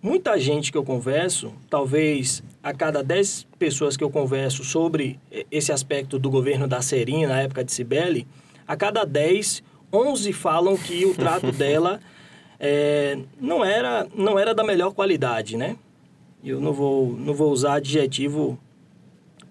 Muita 0.02 0.39
gente 0.39 0.71
que 0.71 0.78
eu 0.78 0.84
converso, 0.84 1.54
talvez 1.69 2.43
a 2.63 2.74
cada 2.74 3.04
10 3.04 3.45
pessoas 3.60 3.95
que 3.95 4.04
eu 4.04 4.10
converso 4.10 4.63
sobre 4.63 5.19
esse 5.52 5.71
aspecto 5.71 6.17
do 6.17 6.28
governo 6.30 6.67
da 6.67 6.82
Serina, 6.82 7.34
na 7.34 7.41
época 7.41 7.63
de 7.63 7.71
Cibele, 7.71 8.28
a 8.67 8.76
cada 8.76 9.04
10, 9.04 9.62
11 9.93 10.34
falam 10.34 10.76
que 10.76 11.06
o 11.06 11.13
trato 11.13 11.52
dela 11.54 12.00
é, 12.60 13.17
não, 13.39 13.63
era, 13.63 14.08
não 14.15 14.39
era 14.39 14.56
da 14.56 14.63
melhor 14.63 14.91
qualidade, 14.93 15.58
né? 15.58 15.76
Eu 16.43 16.60
não 16.60 16.74
vou, 16.74 17.15
não 17.17 17.34
vou 17.34 17.52
usar 17.52 17.76
adjetivo 17.76 18.58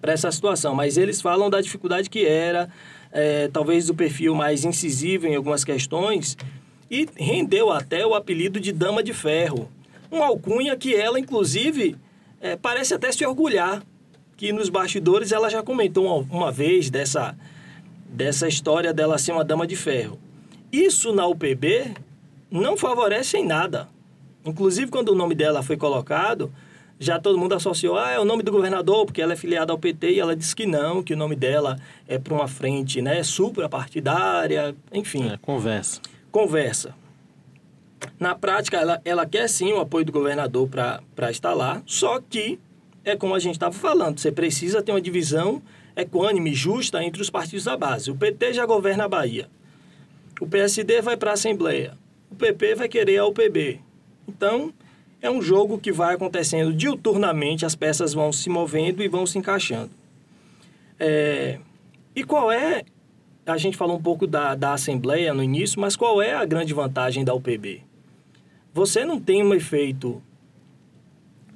para 0.01 0.13
essa 0.13 0.31
situação, 0.31 0.73
mas 0.73 0.97
eles 0.97 1.21
falam 1.21 1.49
da 1.49 1.61
dificuldade 1.61 2.09
que 2.09 2.25
era, 2.25 2.69
é, 3.11 3.47
talvez 3.49 3.87
do 3.87 3.93
perfil 3.93 4.33
mais 4.33 4.65
incisivo 4.65 5.27
em 5.27 5.35
algumas 5.35 5.63
questões, 5.63 6.37
e 6.91 7.07
rendeu 7.15 7.71
até 7.71 8.05
o 8.05 8.13
apelido 8.13 8.59
de 8.59 8.73
Dama 8.73 9.01
de 9.01 9.13
Ferro. 9.13 9.71
Um 10.11 10.21
alcunha 10.21 10.75
que 10.75 10.93
ela, 10.93 11.17
inclusive, 11.17 11.95
é, 12.41 12.57
parece 12.57 12.93
até 12.93 13.09
se 13.13 13.25
orgulhar, 13.25 13.81
que 14.35 14.51
nos 14.51 14.67
bastidores 14.67 15.31
ela 15.31 15.49
já 15.49 15.63
comentou 15.63 16.05
uma, 16.05 16.37
uma 16.37 16.51
vez 16.51 16.89
dessa, 16.89 17.33
dessa 18.09 18.45
história 18.45 18.93
dela 18.93 19.17
ser 19.17 19.31
uma 19.31 19.45
Dama 19.45 19.65
de 19.65 19.77
Ferro. 19.77 20.19
Isso 20.69 21.13
na 21.13 21.25
UPB 21.25 21.93
não 22.49 22.75
favorece 22.75 23.37
em 23.37 23.45
nada. 23.45 23.87
Inclusive, 24.43 24.91
quando 24.91 25.09
o 25.09 25.15
nome 25.15 25.33
dela 25.33 25.63
foi 25.63 25.77
colocado, 25.77 26.51
já 26.99 27.19
todo 27.19 27.37
mundo 27.37 27.53
associou, 27.53 27.97
ah, 27.97 28.11
é 28.11 28.19
o 28.19 28.25
nome 28.25 28.43
do 28.43 28.51
governador, 28.51 29.05
porque 29.05 29.21
ela 29.21 29.31
é 29.31 29.35
filiada 29.37 29.71
ao 29.71 29.79
PT, 29.79 30.11
e 30.11 30.19
ela 30.19 30.35
disse 30.35 30.53
que 30.53 30.65
não, 30.65 31.01
que 31.01 31.13
o 31.13 31.17
nome 31.17 31.37
dela 31.37 31.79
é 32.05 32.17
para 32.17 32.33
uma 32.33 32.49
frente 32.49 33.01
né, 33.01 33.23
suprapartidária, 33.23 34.75
enfim. 34.91 35.29
É, 35.29 35.37
conversa 35.37 36.01
conversa. 36.31 36.95
Na 38.19 38.33
prática, 38.33 38.77
ela, 38.77 39.01
ela 39.05 39.25
quer 39.25 39.47
sim 39.47 39.73
o 39.73 39.79
apoio 39.79 40.05
do 40.05 40.11
governador 40.11 40.67
para 40.67 41.01
lá, 41.53 41.81
só 41.85 42.19
que 42.19 42.59
é 43.03 43.15
como 43.15 43.35
a 43.35 43.39
gente 43.39 43.55
estava 43.55 43.73
falando, 43.73 44.19
você 44.19 44.31
precisa 44.31 44.81
ter 44.81 44.91
uma 44.91 45.01
divisão 45.01 45.61
equânime, 45.95 46.53
justa 46.53 47.03
entre 47.03 47.21
os 47.21 47.29
partidos 47.29 47.65
da 47.65 47.75
base. 47.75 48.11
O 48.11 48.15
PT 48.15 48.53
já 48.53 48.65
governa 48.65 49.05
a 49.05 49.09
Bahia. 49.09 49.49
O 50.39 50.47
PSD 50.47 51.01
vai 51.01 51.17
para 51.17 51.31
a 51.31 51.33
Assembleia. 51.33 51.97
O 52.29 52.35
PP 52.35 52.75
vai 52.75 52.87
querer 52.87 53.17
a 53.17 53.25
UPB. 53.25 53.79
Então, 54.27 54.73
é 55.21 55.29
um 55.29 55.41
jogo 55.41 55.77
que 55.77 55.91
vai 55.91 56.15
acontecendo 56.15 56.73
diuturnamente, 56.73 57.65
as 57.65 57.75
peças 57.75 58.13
vão 58.13 58.31
se 58.31 58.49
movendo 58.49 59.03
e 59.03 59.07
vão 59.07 59.25
se 59.25 59.37
encaixando. 59.37 59.91
É... 60.99 61.59
E 62.15 62.23
qual 62.23 62.51
é 62.51 62.83
a 63.45 63.57
gente 63.57 63.77
falou 63.77 63.97
um 63.97 64.01
pouco 64.01 64.27
da, 64.27 64.55
da 64.55 64.73
Assembleia 64.73 65.33
no 65.33 65.43
início, 65.43 65.79
mas 65.79 65.95
qual 65.95 66.21
é 66.21 66.33
a 66.33 66.45
grande 66.45 66.73
vantagem 66.73 67.23
da 67.23 67.33
UPB? 67.33 67.83
Você 68.73 69.03
não 69.03 69.19
tem 69.19 69.43
um 69.43 69.53
efeito. 69.53 70.21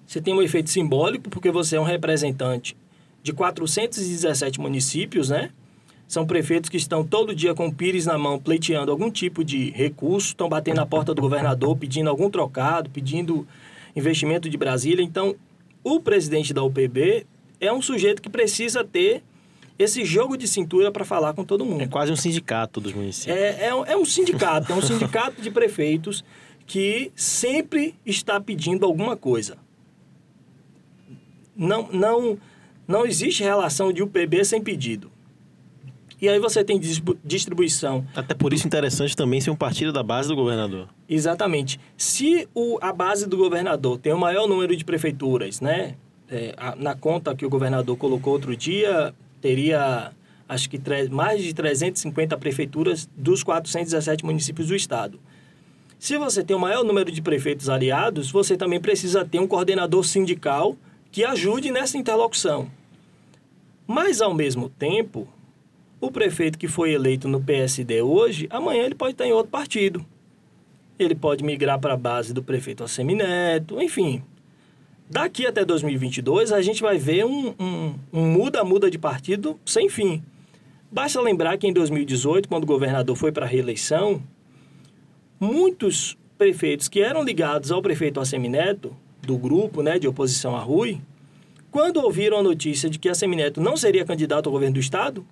Você 0.06 0.22
tem 0.22 0.34
um 0.34 0.42
efeito 0.42 0.70
simbólico, 0.70 1.30
porque 1.30 1.52
você 1.52 1.78
é 1.78 1.80
um 1.80 1.84
representante 1.84 2.76
de 3.24 3.34
417 3.34 4.60
municípios, 4.60 5.30
né? 5.30 5.50
São 6.08 6.26
prefeitos 6.26 6.70
que 6.70 6.78
estão 6.78 7.04
todo 7.04 7.34
dia 7.34 7.56
com 7.56 7.68
o 7.68 7.74
pires 7.74 8.06
na 8.06 8.18
mão, 8.18 8.40
pleiteando 8.40 8.92
algum 8.92 9.10
tipo 9.10 9.44
de 9.44 9.72
recurso, 9.72 10.28
estão 10.30 10.48
batendo 10.48 10.78
na 10.78 10.86
porta 10.86 11.14
do 11.16 11.22
governador, 11.22 11.76
pedindo 11.76 12.10
algum 12.10 12.30
trocado, 12.30 12.90
pedindo 12.90 13.48
investimento 13.96 14.48
de 14.48 14.58
Brasília. 14.58 15.04
Então, 15.04 15.36
o 15.84 16.00
presidente 16.00 16.54
da 16.54 16.64
UPB 16.64 17.26
é 17.60 17.72
um 17.74 17.82
sujeito 17.82 18.22
que 18.22 18.30
precisa 18.30 18.84
ter 18.84 19.24
esse 19.78 20.06
jogo 20.06 20.38
de 20.38 20.48
cintura 20.48 20.92
para 20.92 21.04
falar 21.04 21.34
com 21.34 21.44
todo 21.44 21.66
mundo. 21.66 21.82
É 21.82 21.88
quase 21.88 22.12
um 22.12 22.16
sindicato 22.16 22.80
dos 22.80 22.94
municípios. 22.94 23.36
É, 23.36 23.66
é, 23.66 23.70
é 23.70 23.98
um 23.98 24.06
sindicato, 24.06 24.72
é 24.72 24.76
um 24.76 24.82
sindicato 24.82 25.42
de 25.42 25.52
prefeitos 25.52 26.24
que 26.66 27.12
sempre 27.16 27.96
está 28.06 28.40
pedindo 28.40 28.86
alguma 28.86 29.16
coisa. 29.16 29.58
Não, 31.56 31.90
não, 31.92 32.38
não 32.88 33.06
existe 33.06 33.44
relação 33.44 33.94
de 33.94 34.02
UPB 34.02 34.44
sem 34.44 34.62
pedido. 34.62 35.12
E 36.22 36.30
aí 36.30 36.40
você 36.40 36.64
tem 36.64 36.80
distribuição. 37.24 38.06
Até 38.16 38.34
por 38.34 38.54
isso 38.54 38.66
interessante 38.66 39.16
também 39.16 39.42
ser 39.42 39.52
um 39.52 39.56
partido 39.56 39.92
da 39.92 40.02
base 40.02 40.30
do 40.30 40.36
governador. 40.36 40.88
Exatamente. 41.08 41.80
Se 41.98 42.48
o, 42.56 42.78
a 42.82 42.94
base 42.94 43.28
do 43.28 43.38
governador 43.38 44.00
tem 44.00 44.14
o 44.14 44.18
maior 44.18 44.48
número 44.48 44.76
de 44.76 44.86
prefeituras, 44.86 45.60
né? 45.60 45.96
É, 46.28 46.54
a, 46.58 46.76
na 46.76 46.96
conta 46.96 47.36
que 47.36 47.46
o 47.46 47.50
governador 47.50 47.96
colocou 47.98 48.34
outro 48.34 48.56
dia, 48.56 49.14
teria 49.46 50.12
acho 50.50 50.68
que 50.68 50.82
mais 51.12 51.44
de 51.44 51.54
350 51.54 52.36
prefeituras 52.36 53.08
dos 53.16 53.44
417 53.44 54.26
municípios 54.26 54.70
do 54.70 54.76
estado. 54.76 55.20
Se 56.00 56.18
você 56.18 56.44
tem 56.44 56.56
o 56.56 56.60
maior 56.60 56.84
número 56.84 57.12
de 57.12 57.22
prefeitos 57.22 57.70
aliados, 57.70 58.32
você 58.32 58.58
também 58.58 58.82
precisa 58.82 59.24
ter 59.24 59.38
um 59.40 59.46
coordenador 59.46 60.04
sindical 60.04 60.76
que 61.12 61.24
ajude 61.24 61.70
nessa 61.70 61.96
interlocução. 61.96 62.72
Mas, 63.86 64.20
ao 64.20 64.34
mesmo 64.34 64.68
tempo, 64.68 65.28
o 66.02 66.10
prefeito 66.10 66.58
que 66.58 66.68
foi 66.68 66.94
eleito 66.94 67.28
no 67.28 67.40
PSD 67.40 68.02
hoje, 68.02 68.48
amanhã 68.50 68.84
ele 68.84 68.96
pode 68.96 69.12
estar 69.12 69.28
em 69.28 69.32
outro 69.32 69.52
partido. 69.52 70.04
Ele 70.98 71.14
pode 71.14 71.44
migrar 71.44 71.80
para 71.80 71.94
a 71.94 71.98
base 71.98 72.34
do 72.34 72.42
prefeito 72.42 72.84
Assemineto, 72.84 73.80
enfim, 73.80 74.24
Daqui 75.10 75.46
até 75.46 75.64
2022, 75.64 76.52
a 76.52 76.62
gente 76.62 76.82
vai 76.82 76.98
ver 76.98 77.26
um 77.26 77.54
muda-muda 78.12 78.86
um, 78.86 78.88
um 78.88 78.92
de 78.92 78.98
partido 78.98 79.60
sem 79.66 79.88
fim. 79.88 80.24
Basta 80.92 81.22
lembrar 81.22 81.58
que 81.58 81.68
em 81.68 81.74
2018, 81.74 82.50
quando 82.50 82.64
o 82.64 82.68
governador 82.68 83.16
foi 83.16 83.32
para 83.32 83.46
a 83.46 83.48
reeleição, 83.48 84.22
muitos 85.40 86.18
prefeitos 86.38 86.88
que 86.88 87.02
eram 87.02 87.24
ligados 87.24 87.72
ao 87.72 87.82
prefeito 87.82 88.20
Assemineto, 88.20 88.96
do 89.22 89.38
grupo 89.38 89.82
né, 89.82 90.00
de 90.00 90.08
oposição 90.08 90.56
a 90.56 90.60
Rui, 90.60 91.00
quando 91.72 91.98
ouviram 91.98 92.38
a 92.38 92.44
notícia 92.44 92.90
de 92.90 92.98
que 92.98 93.10
Assemineto 93.10 93.60
não 93.60 93.76
seria 93.76 94.06
candidato 94.06 94.48
ao 94.48 94.54
governo 94.54 94.76
do 94.76 94.80
Estado, 94.80 95.26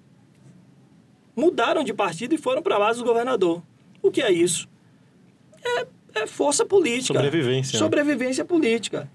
mudaram 1.36 1.84
de 1.84 1.94
partido 1.94 2.36
e 2.36 2.38
foram 2.38 2.62
para 2.62 2.76
a 2.76 2.80
base 2.80 3.00
do 3.00 3.06
governador. 3.06 3.62
O 4.02 4.12
que 4.12 4.22
é 4.22 4.32
isso? 4.32 4.68
É, 5.64 5.86
é 6.16 6.28
força 6.28 6.66
política. 6.66 7.14
Sobrevivência. 7.14 7.78
né? 7.78 7.80
Sobrevivência 7.80 8.46
política. 8.46 9.10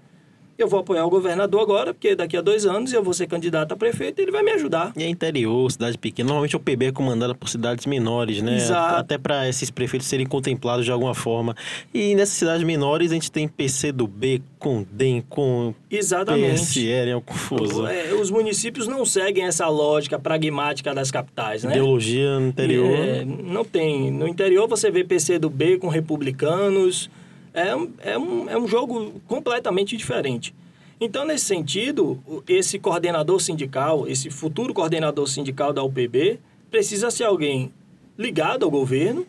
Eu 0.59 0.67
vou 0.67 0.81
apoiar 0.81 1.05
o 1.05 1.09
governador 1.09 1.61
agora, 1.61 1.93
porque 1.93 2.13
daqui 2.15 2.35
a 2.35 2.41
dois 2.41 2.65
anos 2.65 2.91
eu 2.91 3.01
vou 3.01 3.13
ser 3.13 3.27
candidato 3.27 3.71
a 3.71 3.77
prefeito 3.77 4.19
e 4.19 4.23
ele 4.23 4.31
vai 4.31 4.43
me 4.43 4.51
ajudar. 4.51 4.91
E 4.97 5.03
é 5.03 5.07
interior, 5.07 5.71
cidade 5.71 5.97
pequena. 5.97 6.27
Normalmente 6.27 6.57
o 6.57 6.59
PB 6.59 6.87
é 6.87 6.91
comandado 6.91 7.33
por 7.33 7.47
cidades 7.47 7.85
menores, 7.85 8.41
né? 8.41 8.57
Exato. 8.57 8.95
Até 8.95 9.17
para 9.17 9.47
esses 9.47 9.71
prefeitos 9.71 10.09
serem 10.09 10.25
contemplados 10.25 10.83
de 10.83 10.91
alguma 10.91 11.15
forma. 11.15 11.55
E 11.93 12.13
nessas 12.13 12.35
cidades 12.35 12.63
menores 12.65 13.11
a 13.11 13.13
gente 13.13 13.31
tem 13.31 13.47
PC 13.47 13.93
do 13.93 14.05
B 14.05 14.41
com 14.59 14.85
DEM, 14.91 15.23
com 15.29 15.73
Exatamente. 15.89 16.59
PSL, 16.59 17.11
é 17.11 17.15
uma 17.15 17.21
confusão. 17.21 17.87
É, 17.87 18.13
os 18.13 18.29
municípios 18.29 18.85
não 18.85 19.05
seguem 19.05 19.45
essa 19.45 19.65
lógica 19.69 20.19
pragmática 20.19 20.93
das 20.93 21.09
capitais, 21.09 21.63
né? 21.63 21.71
Ideologia 21.71 22.37
no 22.37 22.47
interior. 22.47 22.99
É, 22.99 23.23
não 23.23 23.63
tem. 23.63 24.11
No 24.11 24.27
interior 24.27 24.67
você 24.67 24.91
vê 24.91 25.05
PC 25.05 25.39
do 25.39 25.49
B 25.49 25.77
com 25.77 25.87
republicanos. 25.87 27.09
É, 27.53 27.75
um- 27.75 27.91
é, 27.99 28.17
um, 28.17 28.49
é 28.49 28.57
um 28.57 28.67
jogo 28.67 29.19
completamente 29.27 29.95
diferente. 29.97 30.53
Então, 31.01 31.25
nesse 31.25 31.45
sentido, 31.45 32.21
esse 32.47 32.77
coordenador 32.77 33.39
sindical, 33.39 34.07
esse 34.07 34.29
futuro 34.29 34.73
coordenador 34.73 35.27
sindical 35.27 35.71
da 35.71 35.81
UPB, 35.83 36.39
precisa 36.69 37.09
ser 37.09 37.23
alguém 37.23 37.71
ligado 38.17 38.63
ao 38.65 38.71
governo, 38.71 39.25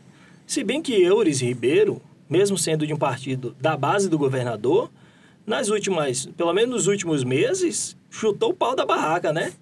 se 0.46 0.64
bem 0.64 0.82
que 0.82 0.92
Eures 1.00 1.40
Ribeiro, 1.40 2.02
mesmo 2.28 2.58
sendo 2.58 2.84
de 2.86 2.92
um 2.92 2.96
partido 2.96 3.54
da 3.60 3.76
base 3.76 4.08
do 4.08 4.18
governador, 4.18 4.90
nas 5.46 5.68
últimas, 5.68 6.26
pelo 6.36 6.52
menos 6.52 6.70
nos 6.70 6.86
últimos 6.88 7.22
meses, 7.22 7.96
chutou 8.10 8.50
o 8.50 8.54
pau 8.54 8.74
da 8.74 8.84
barraca, 8.84 9.32
né? 9.32 9.52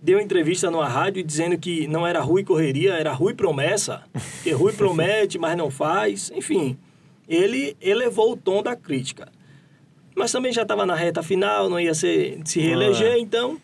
Deu 0.00 0.20
entrevista 0.20 0.70
numa 0.70 0.88
rádio 0.88 1.24
dizendo 1.24 1.58
que 1.58 1.88
não 1.88 2.06
era 2.06 2.20
Rui 2.20 2.44
correria, 2.44 2.94
era 2.94 3.12
Rui 3.12 3.34
promessa. 3.34 4.02
Que 4.44 4.52
Rui 4.52 4.72
promete, 4.72 5.38
mas 5.38 5.56
não 5.58 5.70
faz. 5.72 6.30
Enfim, 6.32 6.78
ele 7.28 7.76
elevou 7.80 8.32
o 8.32 8.36
tom 8.36 8.62
da 8.62 8.74
crítica. 8.74 9.28
Mas 10.16 10.32
também 10.32 10.52
já 10.52 10.62
estava 10.62 10.84
na 10.86 10.94
reta 10.94 11.22
final, 11.22 11.68
não 11.70 11.78
ia 11.78 11.94
ser, 11.94 12.40
se 12.44 12.58
reeleger, 12.60 13.12
Ah. 13.12 13.18
então 13.18 13.60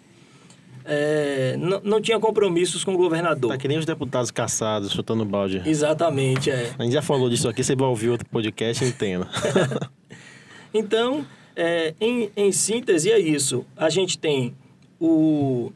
é, 0.85 1.57
não, 1.59 1.81
não 1.83 2.01
tinha 2.01 2.21
compromissos 2.21 2.85
com 2.85 2.95
o 2.95 2.97
governador. 2.97 3.51
Tá 3.51 3.57
que 3.59 3.67
nem 3.67 3.79
os 3.79 3.87
deputados 3.87 4.31
caçados 4.31 4.93
chutando 4.93 5.25
balde. 5.25 5.63
Exatamente, 5.65 6.51
é. 6.51 6.73
A 6.79 6.83
gente 6.85 6.93
já 6.93 7.01
falou 7.03 7.29
disso 7.31 7.49
aqui, 7.49 7.65
você 7.65 7.75
vai 7.75 7.89
ouvir 7.89 8.11
outro 8.11 8.29
podcast, 8.29 8.85
entenda. 8.85 9.29
Então, 10.77 11.25
é, 11.55 11.95
em, 12.01 12.31
em 12.37 12.51
síntese, 12.51 13.09
é 13.11 13.17
isso. 13.17 13.65
A 13.77 13.89
gente 13.89 14.19
tem 14.19 14.57
o, 14.99 15.71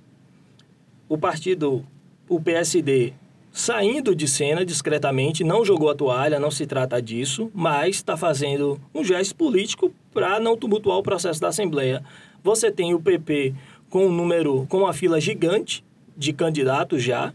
o 1.09 1.17
partido, 1.17 1.87
o 2.29 2.41
PSD, 2.41 3.13
saindo 3.59 4.15
de 4.15 4.29
cena 4.29 4.65
discretamente, 4.65 5.43
não 5.43 5.65
jogou 5.65 5.91
a 5.91 5.95
toalha, 5.95 6.39
não 6.39 6.49
se 6.49 6.65
trata 6.65 7.03
disso, 7.03 7.51
mas 7.53 7.97
está 7.97 8.17
fazendo 8.17 8.81
um 8.95 9.03
gesto 9.03 9.35
político 9.35 9.93
para 10.15 10.39
não 10.39 10.57
tumultuar 10.57 10.97
o 10.97 11.03
processo 11.03 11.41
da 11.41 11.49
Assembleia. 11.49 12.01
Você 12.41 12.71
tem 12.71 12.95
o 12.95 13.01
PP 13.01 13.53
com 13.91 14.07
um 14.07 14.13
número, 14.13 14.65
com 14.69 14.79
uma 14.79 14.93
fila 14.93 15.21
gigante 15.21 15.85
de 16.17 16.33
candidatos 16.33 17.03
já, 17.03 17.35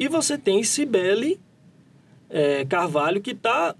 e 0.00 0.08
você 0.08 0.36
tem 0.36 0.64
Cibele 0.64 1.38
é, 2.28 2.64
Carvalho, 2.64 3.20
que 3.20 3.30
está 3.30 3.76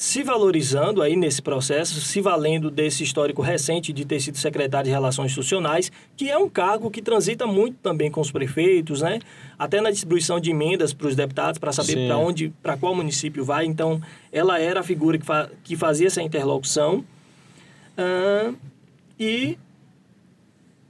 se 0.00 0.22
valorizando 0.22 1.02
aí 1.02 1.14
nesse 1.14 1.42
processo, 1.42 2.00
se 2.00 2.22
valendo 2.22 2.70
desse 2.70 3.02
histórico 3.04 3.42
recente 3.42 3.92
de 3.92 4.06
ter 4.06 4.18
sido 4.18 4.38
secretário 4.38 4.86
de 4.86 4.90
Relações 4.90 5.26
Institucionais, 5.26 5.92
que 6.16 6.30
é 6.30 6.38
um 6.38 6.48
cargo 6.48 6.90
que 6.90 7.02
transita 7.02 7.46
muito 7.46 7.76
também 7.82 8.10
com 8.10 8.22
os 8.22 8.30
prefeitos, 8.30 9.02
né? 9.02 9.18
Até 9.58 9.78
na 9.78 9.90
distribuição 9.90 10.40
de 10.40 10.52
emendas 10.52 10.94
para 10.94 11.06
os 11.06 11.14
deputados 11.14 11.58
para 11.58 11.70
saber 11.70 12.06
para 12.06 12.16
onde, 12.16 12.48
para 12.62 12.78
qual 12.78 12.94
município 12.94 13.44
vai. 13.44 13.66
Então, 13.66 14.00
ela 14.32 14.58
era 14.58 14.80
a 14.80 14.82
figura 14.82 15.18
que, 15.18 15.26
fa 15.26 15.50
que 15.62 15.76
fazia 15.76 16.06
essa 16.06 16.22
interlocução. 16.22 17.04
Ah, 17.94 18.54
e 19.18 19.58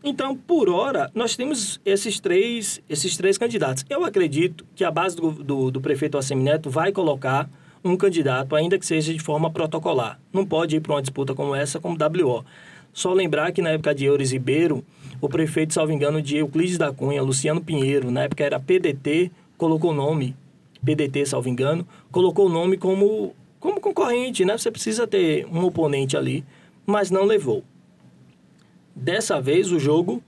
então, 0.04 0.36
por 0.36 0.68
hora, 0.68 1.10
nós 1.16 1.34
temos 1.34 1.80
esses 1.84 2.20
três, 2.20 2.80
esses 2.88 3.16
três 3.16 3.36
candidatos. 3.36 3.84
Eu 3.90 4.04
acredito 4.04 4.64
que 4.76 4.84
a 4.84 4.90
base 4.92 5.16
do, 5.16 5.32
do, 5.32 5.70
do 5.72 5.80
prefeito 5.80 6.16
Assemineto 6.16 6.70
vai 6.70 6.92
colocar 6.92 7.50
um 7.84 7.96
candidato, 7.96 8.54
ainda 8.54 8.78
que 8.78 8.84
seja 8.86 9.12
de 9.12 9.18
forma 9.20 9.50
protocolar. 9.50 10.20
Não 10.32 10.44
pode 10.44 10.76
ir 10.76 10.80
para 10.80 10.94
uma 10.94 11.00
disputa 11.02 11.34
como 11.34 11.54
essa, 11.54 11.80
como 11.80 11.96
WO. 11.96 12.44
Só 12.92 13.12
lembrar 13.12 13.52
que 13.52 13.62
na 13.62 13.70
época 13.70 13.94
de 13.94 14.04
Eures 14.04 14.32
Ribeiro, 14.32 14.84
o 15.20 15.28
prefeito, 15.28 15.72
salvo 15.74 15.92
engano, 15.92 16.20
de 16.20 16.36
Euclides 16.38 16.76
da 16.76 16.92
Cunha, 16.92 17.22
Luciano 17.22 17.60
Pinheiro, 17.60 18.10
na 18.10 18.24
época 18.24 18.44
era 18.44 18.58
PDT, 18.60 19.30
colocou 19.56 19.92
o 19.92 19.94
nome, 19.94 20.34
PDT, 20.84 21.26
salvo 21.26 21.48
engano, 21.48 21.86
colocou 22.10 22.46
o 22.46 22.48
nome 22.48 22.76
como, 22.76 23.34
como 23.60 23.80
concorrente, 23.80 24.44
né? 24.44 24.56
Você 24.58 24.70
precisa 24.70 25.06
ter 25.06 25.46
um 25.46 25.64
oponente 25.64 26.16
ali, 26.16 26.44
mas 26.86 27.10
não 27.10 27.24
levou. 27.24 27.62
Dessa 28.94 29.40
vez, 29.40 29.70
o 29.70 29.78
jogo, 29.78 30.22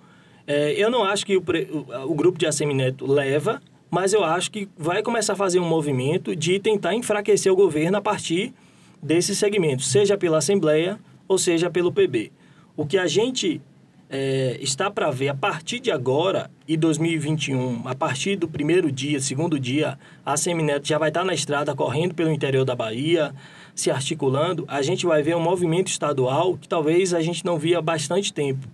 é, 0.47 0.73
eu 0.73 0.91
não 0.91 1.05
acho 1.05 1.27
que 1.27 1.37
o, 1.37 1.43
pre- 1.43 1.69
o- 1.71 2.11
o 2.11 2.15
grupo 2.15 2.39
de 2.39 2.47
Assemineto 2.47 3.11
leva, 3.11 3.61
mas 3.93 4.15
eu 4.15 4.25
acho 4.25 4.51
que 4.51 4.71
vai 4.75 5.03
começar 5.03 5.35
a 5.35 5.37
fazer 5.37 5.61
um 5.61 5.69
movimento 5.69 6.35
de 6.35 6.59
tentar 6.59 6.95
enfraquecer 6.95 7.53
o 7.53 7.55
governo 7.55 7.99
a 7.99 8.01
partir 8.01 8.55
desses 9.03 9.37
segmentos, 9.37 9.87
seja 9.87 10.17
pela 10.17 10.39
Assembleia 10.39 10.99
ou 11.29 11.37
seja 11.37 11.69
pelo 11.69 11.93
PB. 11.93 12.33
O 12.75 12.87
que 12.87 12.97
a 12.97 13.07
gente 13.07 13.61
é, 14.09 14.57
está 14.63 14.91
para 14.91 15.11
ver 15.11 15.29
a 15.29 15.35
partir 15.35 15.79
de 15.79 15.91
agora 15.91 16.51
e 16.67 16.75
2021, 16.75 17.87
a 17.87 17.95
partir 17.95 18.35
do 18.35 18.49
primeiro 18.49 18.91
dia, 18.91 19.21
segundo 19.21 19.61
dia, 19.61 19.99
a 20.25 20.39
Semineto 20.39 20.89
já 20.89 20.97
vai 20.97 21.11
estar 21.11 21.23
na 21.23 21.35
estrada 21.35 21.75
correndo 21.75 22.15
pelo 22.15 22.33
interior 22.33 22.65
da 22.65 22.75
Bahia, 22.75 23.35
se 23.75 23.91
articulando. 23.91 24.65
A 24.69 24.81
gente 24.81 25.05
vai 25.05 25.23
ver 25.23 25.37
um 25.37 25.43
movimento 25.43 25.89
estadual 25.89 26.57
que 26.57 26.67
talvez 26.67 27.13
a 27.13 27.21
gente 27.21 27.45
não 27.45 27.59
via 27.59 27.77
há 27.77 27.83
bastante 27.83 28.33
tempo. 28.33 28.67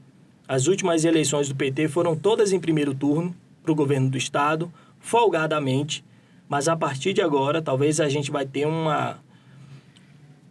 As 0.46 0.68
últimas 0.68 1.04
eleições 1.04 1.48
do 1.48 1.56
PT 1.56 1.88
foram 1.88 2.14
todas 2.14 2.52
em 2.52 2.60
primeiro 2.60 2.94
turno 2.94 3.34
para 3.64 3.72
o 3.72 3.74
governo 3.74 4.08
do 4.08 4.16
estado, 4.16 4.72
folgadamente, 5.00 6.04
mas 6.48 6.68
a 6.68 6.76
partir 6.76 7.12
de 7.12 7.20
agora 7.20 7.60
talvez 7.62 8.00
a 8.00 8.08
gente 8.08 8.30
vai 8.30 8.46
ter 8.46 8.66
uma 8.66 9.18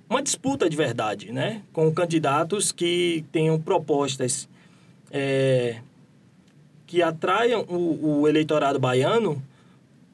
uma 0.09 0.21
disputa 0.21 0.69
de 0.69 0.77
verdade, 0.77 1.31
né? 1.31 1.61
Com 1.73 1.91
candidatos 1.91 2.71
que 2.71 3.25
tenham 3.31 3.59
propostas 3.59 4.47
é, 5.11 5.81
que 6.85 7.01
atraiam 7.01 7.65
o, 7.67 8.21
o 8.21 8.27
eleitorado 8.27 8.79
baiano 8.79 9.41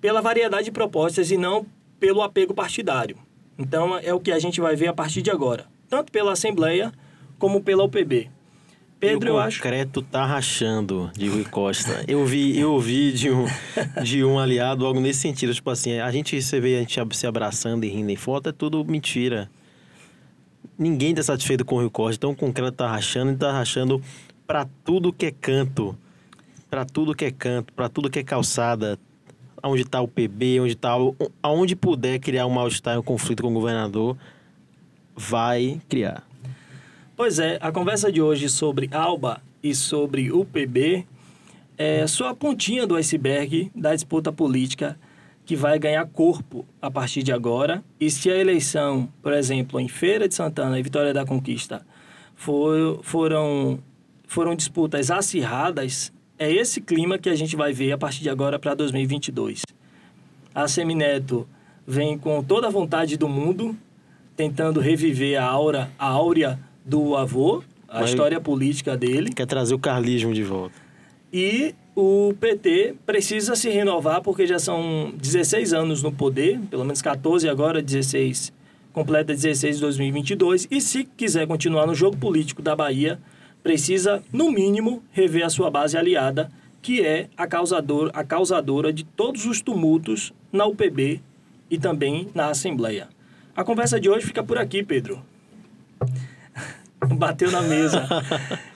pela 0.02 0.22
variedade 0.22 0.66
de 0.66 0.72
propostas 0.72 1.32
e 1.32 1.38
não 1.38 1.66
pelo 2.00 2.22
apego 2.22 2.54
partidário. 2.54 3.16
Então, 3.58 3.98
é 3.98 4.14
o 4.14 4.20
que 4.20 4.32
a 4.32 4.40
gente 4.40 4.60
vai 4.60 4.76
ver 4.76 4.88
a 4.88 4.94
partir 4.94 5.22
de 5.22 5.30
agora, 5.30 5.68
tanto 5.88 6.12
pela 6.12 6.34
Assembleia 6.34 6.92
como 7.38 7.62
pela 7.62 7.84
UPB. 7.84 8.30
Pedro, 9.10 9.30
o 9.32 9.34
eu 9.36 9.40
acho. 9.40 9.58
concreto 9.58 10.02
tá 10.02 10.26
rachando 10.26 11.10
de 11.14 11.28
Rui 11.28 11.44
Costa. 11.46 12.04
Eu 12.08 12.26
vi, 12.26 12.58
eu 12.60 12.74
ouvi 12.74 13.12
de 13.12 13.30
um, 13.32 13.46
de 14.04 14.24
um 14.24 14.40
aliado 14.40 14.86
algo 14.86 15.00
nesse 15.00 15.20
sentido. 15.20 15.54
Tipo 15.54 15.70
assim, 15.70 16.00
a 16.00 16.12
gente 16.12 16.42
você 16.42 16.60
vê 16.60 16.76
a 16.76 16.80
gente 16.80 17.00
se 17.16 17.28
abraçando 17.28 17.84
e 17.84 17.90
rindo 17.90 18.10
em 18.12 18.16
foto, 18.16 18.50
é 18.50 18.52
tudo 18.52 18.84
mentira. 18.86 19.50
Ninguém 20.78 21.12
está 21.12 21.24
satisfeito 21.24 21.64
com 21.64 21.76
o 21.76 21.80
Rui 21.80 21.90
Costa. 21.90 22.16
Então 22.16 22.32
o 22.32 22.36
concreto 22.36 22.72
tá 22.74 22.88
rachando 22.90 23.32
e 23.32 23.36
tá 23.36 23.52
rachando 23.52 24.02
para 24.48 24.68
tudo 24.84 25.14
que 25.14 25.28
é 25.28 25.32
canto. 25.32 25.98
Para 26.70 26.86
tudo 26.86 27.14
que 27.14 27.26
é 27.26 27.32
canto, 27.32 27.72
para 27.74 27.88
tudo 27.88 28.10
que 28.10 28.20
é 28.20 28.24
calçada. 28.24 28.98
Onde 29.62 29.86
tá 29.86 30.02
o 30.02 30.08
PB, 30.08 30.60
onde 30.60 30.76
tá. 30.76 30.98
o- 30.98 31.16
Aonde 31.42 31.76
puder 31.76 32.20
criar 32.20 32.46
um 32.48 32.50
mal-estar, 32.50 33.00
um 33.00 33.04
conflito 33.04 33.44
com 33.44 33.50
o 33.50 33.54
governador, 33.54 34.18
vai 35.16 35.80
criar. 35.88 36.24
Pois 37.16 37.38
é, 37.38 37.60
a 37.62 37.72
conversa 37.72 38.12
de 38.12 38.20
hoje 38.24 38.50
sobre 38.50 38.90
Alba 38.92 39.40
e 39.62 39.76
sobre 39.76 40.32
o 40.32 40.44
PB 40.44 41.06
é 41.78 42.08
só 42.08 42.30
a 42.30 42.36
pontinha 42.36 42.88
do 42.88 42.96
iceberg 42.96 43.72
da 43.76 43.94
disputa 43.94 44.32
política 44.32 44.98
que 45.46 45.56
vai 45.56 45.78
ganhar 45.78 46.08
corpo 46.08 46.66
a 46.82 46.90
partir 46.90 47.22
de 47.22 47.32
agora. 47.32 47.84
E 48.00 48.10
se 48.10 48.32
a 48.32 48.36
eleição, 48.36 49.08
por 49.22 49.32
exemplo, 49.32 49.80
em 49.80 49.88
Feira 49.88 50.28
de 50.28 50.34
Santana 50.34 50.80
e 50.80 50.82
Vitória 50.82 51.14
da 51.14 51.24
Conquista 51.24 51.86
for, 52.36 53.00
foram, 53.04 53.78
foram 54.28 54.56
disputas 54.56 55.12
acirradas, 55.12 56.12
é 56.40 56.52
esse 56.52 56.82
clima 56.82 57.20
que 57.20 57.30
a 57.30 57.36
gente 57.36 57.56
vai 57.56 57.72
ver 57.72 57.92
a 57.92 57.98
partir 57.98 58.24
de 58.24 58.30
agora 58.32 58.58
para 58.58 58.74
2022. 58.74 59.62
A 60.56 60.68
Semineto 60.68 61.48
vem 61.86 62.18
com 62.18 62.44
toda 62.44 62.66
a 62.66 62.72
vontade 62.72 63.18
do 63.18 63.30
mundo, 63.30 63.78
tentando 64.36 64.80
reviver 64.80 65.40
a 65.40 65.46
aura, 65.46 65.92
a 66.00 66.08
áurea 66.08 66.60
do 66.86 67.16
avô, 67.16 67.64
a 67.88 68.02
Mas- 68.02 68.10
história 68.10 68.40
política 68.40 68.98
dele. 68.98 69.32
Quer 69.34 69.46
trazer 69.46 69.74
o 69.74 69.80
carlismo 69.80 70.34
de 70.34 70.44
volta. 70.44 70.76
E 71.32 71.74
o 71.96 72.34
PT 72.40 72.96
precisa 73.06 73.56
se 73.56 73.70
renovar 73.70 74.22
porque 74.22 74.46
já 74.46 74.60
são 74.60 75.14
16 75.18 75.74
anos 75.74 76.04
no 76.04 76.12
poder, 76.12 76.60
pelo 76.70 76.84
menos 76.84 77.02
14 77.02 77.48
agora, 77.50 77.82
16, 77.82 78.54
completa 78.92 79.34
16 79.34 79.76
de 79.78 79.82
2022, 79.82 80.68
e 80.70 80.80
se 80.80 81.04
quiser 81.04 81.48
continuar 81.48 81.88
no 81.88 81.96
jogo 81.96 82.18
político 82.18 82.62
da 82.62 82.76
Bahia, 82.76 83.20
precisa, 83.64 84.22
no 84.32 84.52
mínimo, 84.52 85.02
rever 85.12 85.46
a 85.46 85.50
sua 85.50 85.72
base 85.72 85.98
aliada, 85.98 86.52
que 86.82 87.02
é 87.02 87.30
a 87.38 87.48
causadora, 87.48 88.12
a 88.14 88.24
causadora 88.24 88.92
de 88.94 89.04
todos 89.06 89.46
os 89.46 89.62
tumultos 89.62 90.34
na 90.52 90.66
UPB 90.66 91.22
e 91.72 91.78
também 91.80 92.28
na 92.36 92.48
Assembleia. 92.50 93.08
A 93.56 93.64
conversa 93.64 94.00
de 94.00 94.10
hoje 94.10 94.26
fica 94.26 94.44
por 94.44 94.58
aqui, 94.58 94.84
Pedro. 94.84 95.24
Bateu 97.16 97.52
na 97.52 97.62
mesa. 97.62 98.08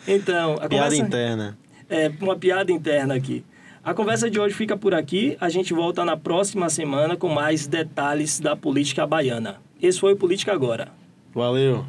Então, 0.08 0.54
a 0.54 0.68
Piada 0.68 0.70
conversa... 0.70 0.98
interna. 0.98 1.58
É, 1.90 2.12
uma 2.20 2.36
piada 2.36 2.72
interna 2.72 3.16
aqui. 3.16 3.46
A 3.84 3.94
conversa 3.94 4.30
de 4.30 4.40
hoje 4.40 4.54
fica 4.54 4.76
por 4.76 4.94
aqui. 4.94 5.38
A 5.40 5.48
gente 5.48 5.74
volta 5.74 6.04
na 6.04 6.18
próxima 6.18 6.70
semana 6.70 7.16
com 7.16 7.30
mais 7.30 7.68
detalhes 7.68 8.40
da 8.40 8.56
política 8.56 9.08
baiana. 9.08 9.62
Esse 9.82 10.00
foi 10.00 10.14
o 10.14 10.18
Política 10.18 10.52
Agora. 10.52 10.90
Valeu. 11.34 11.86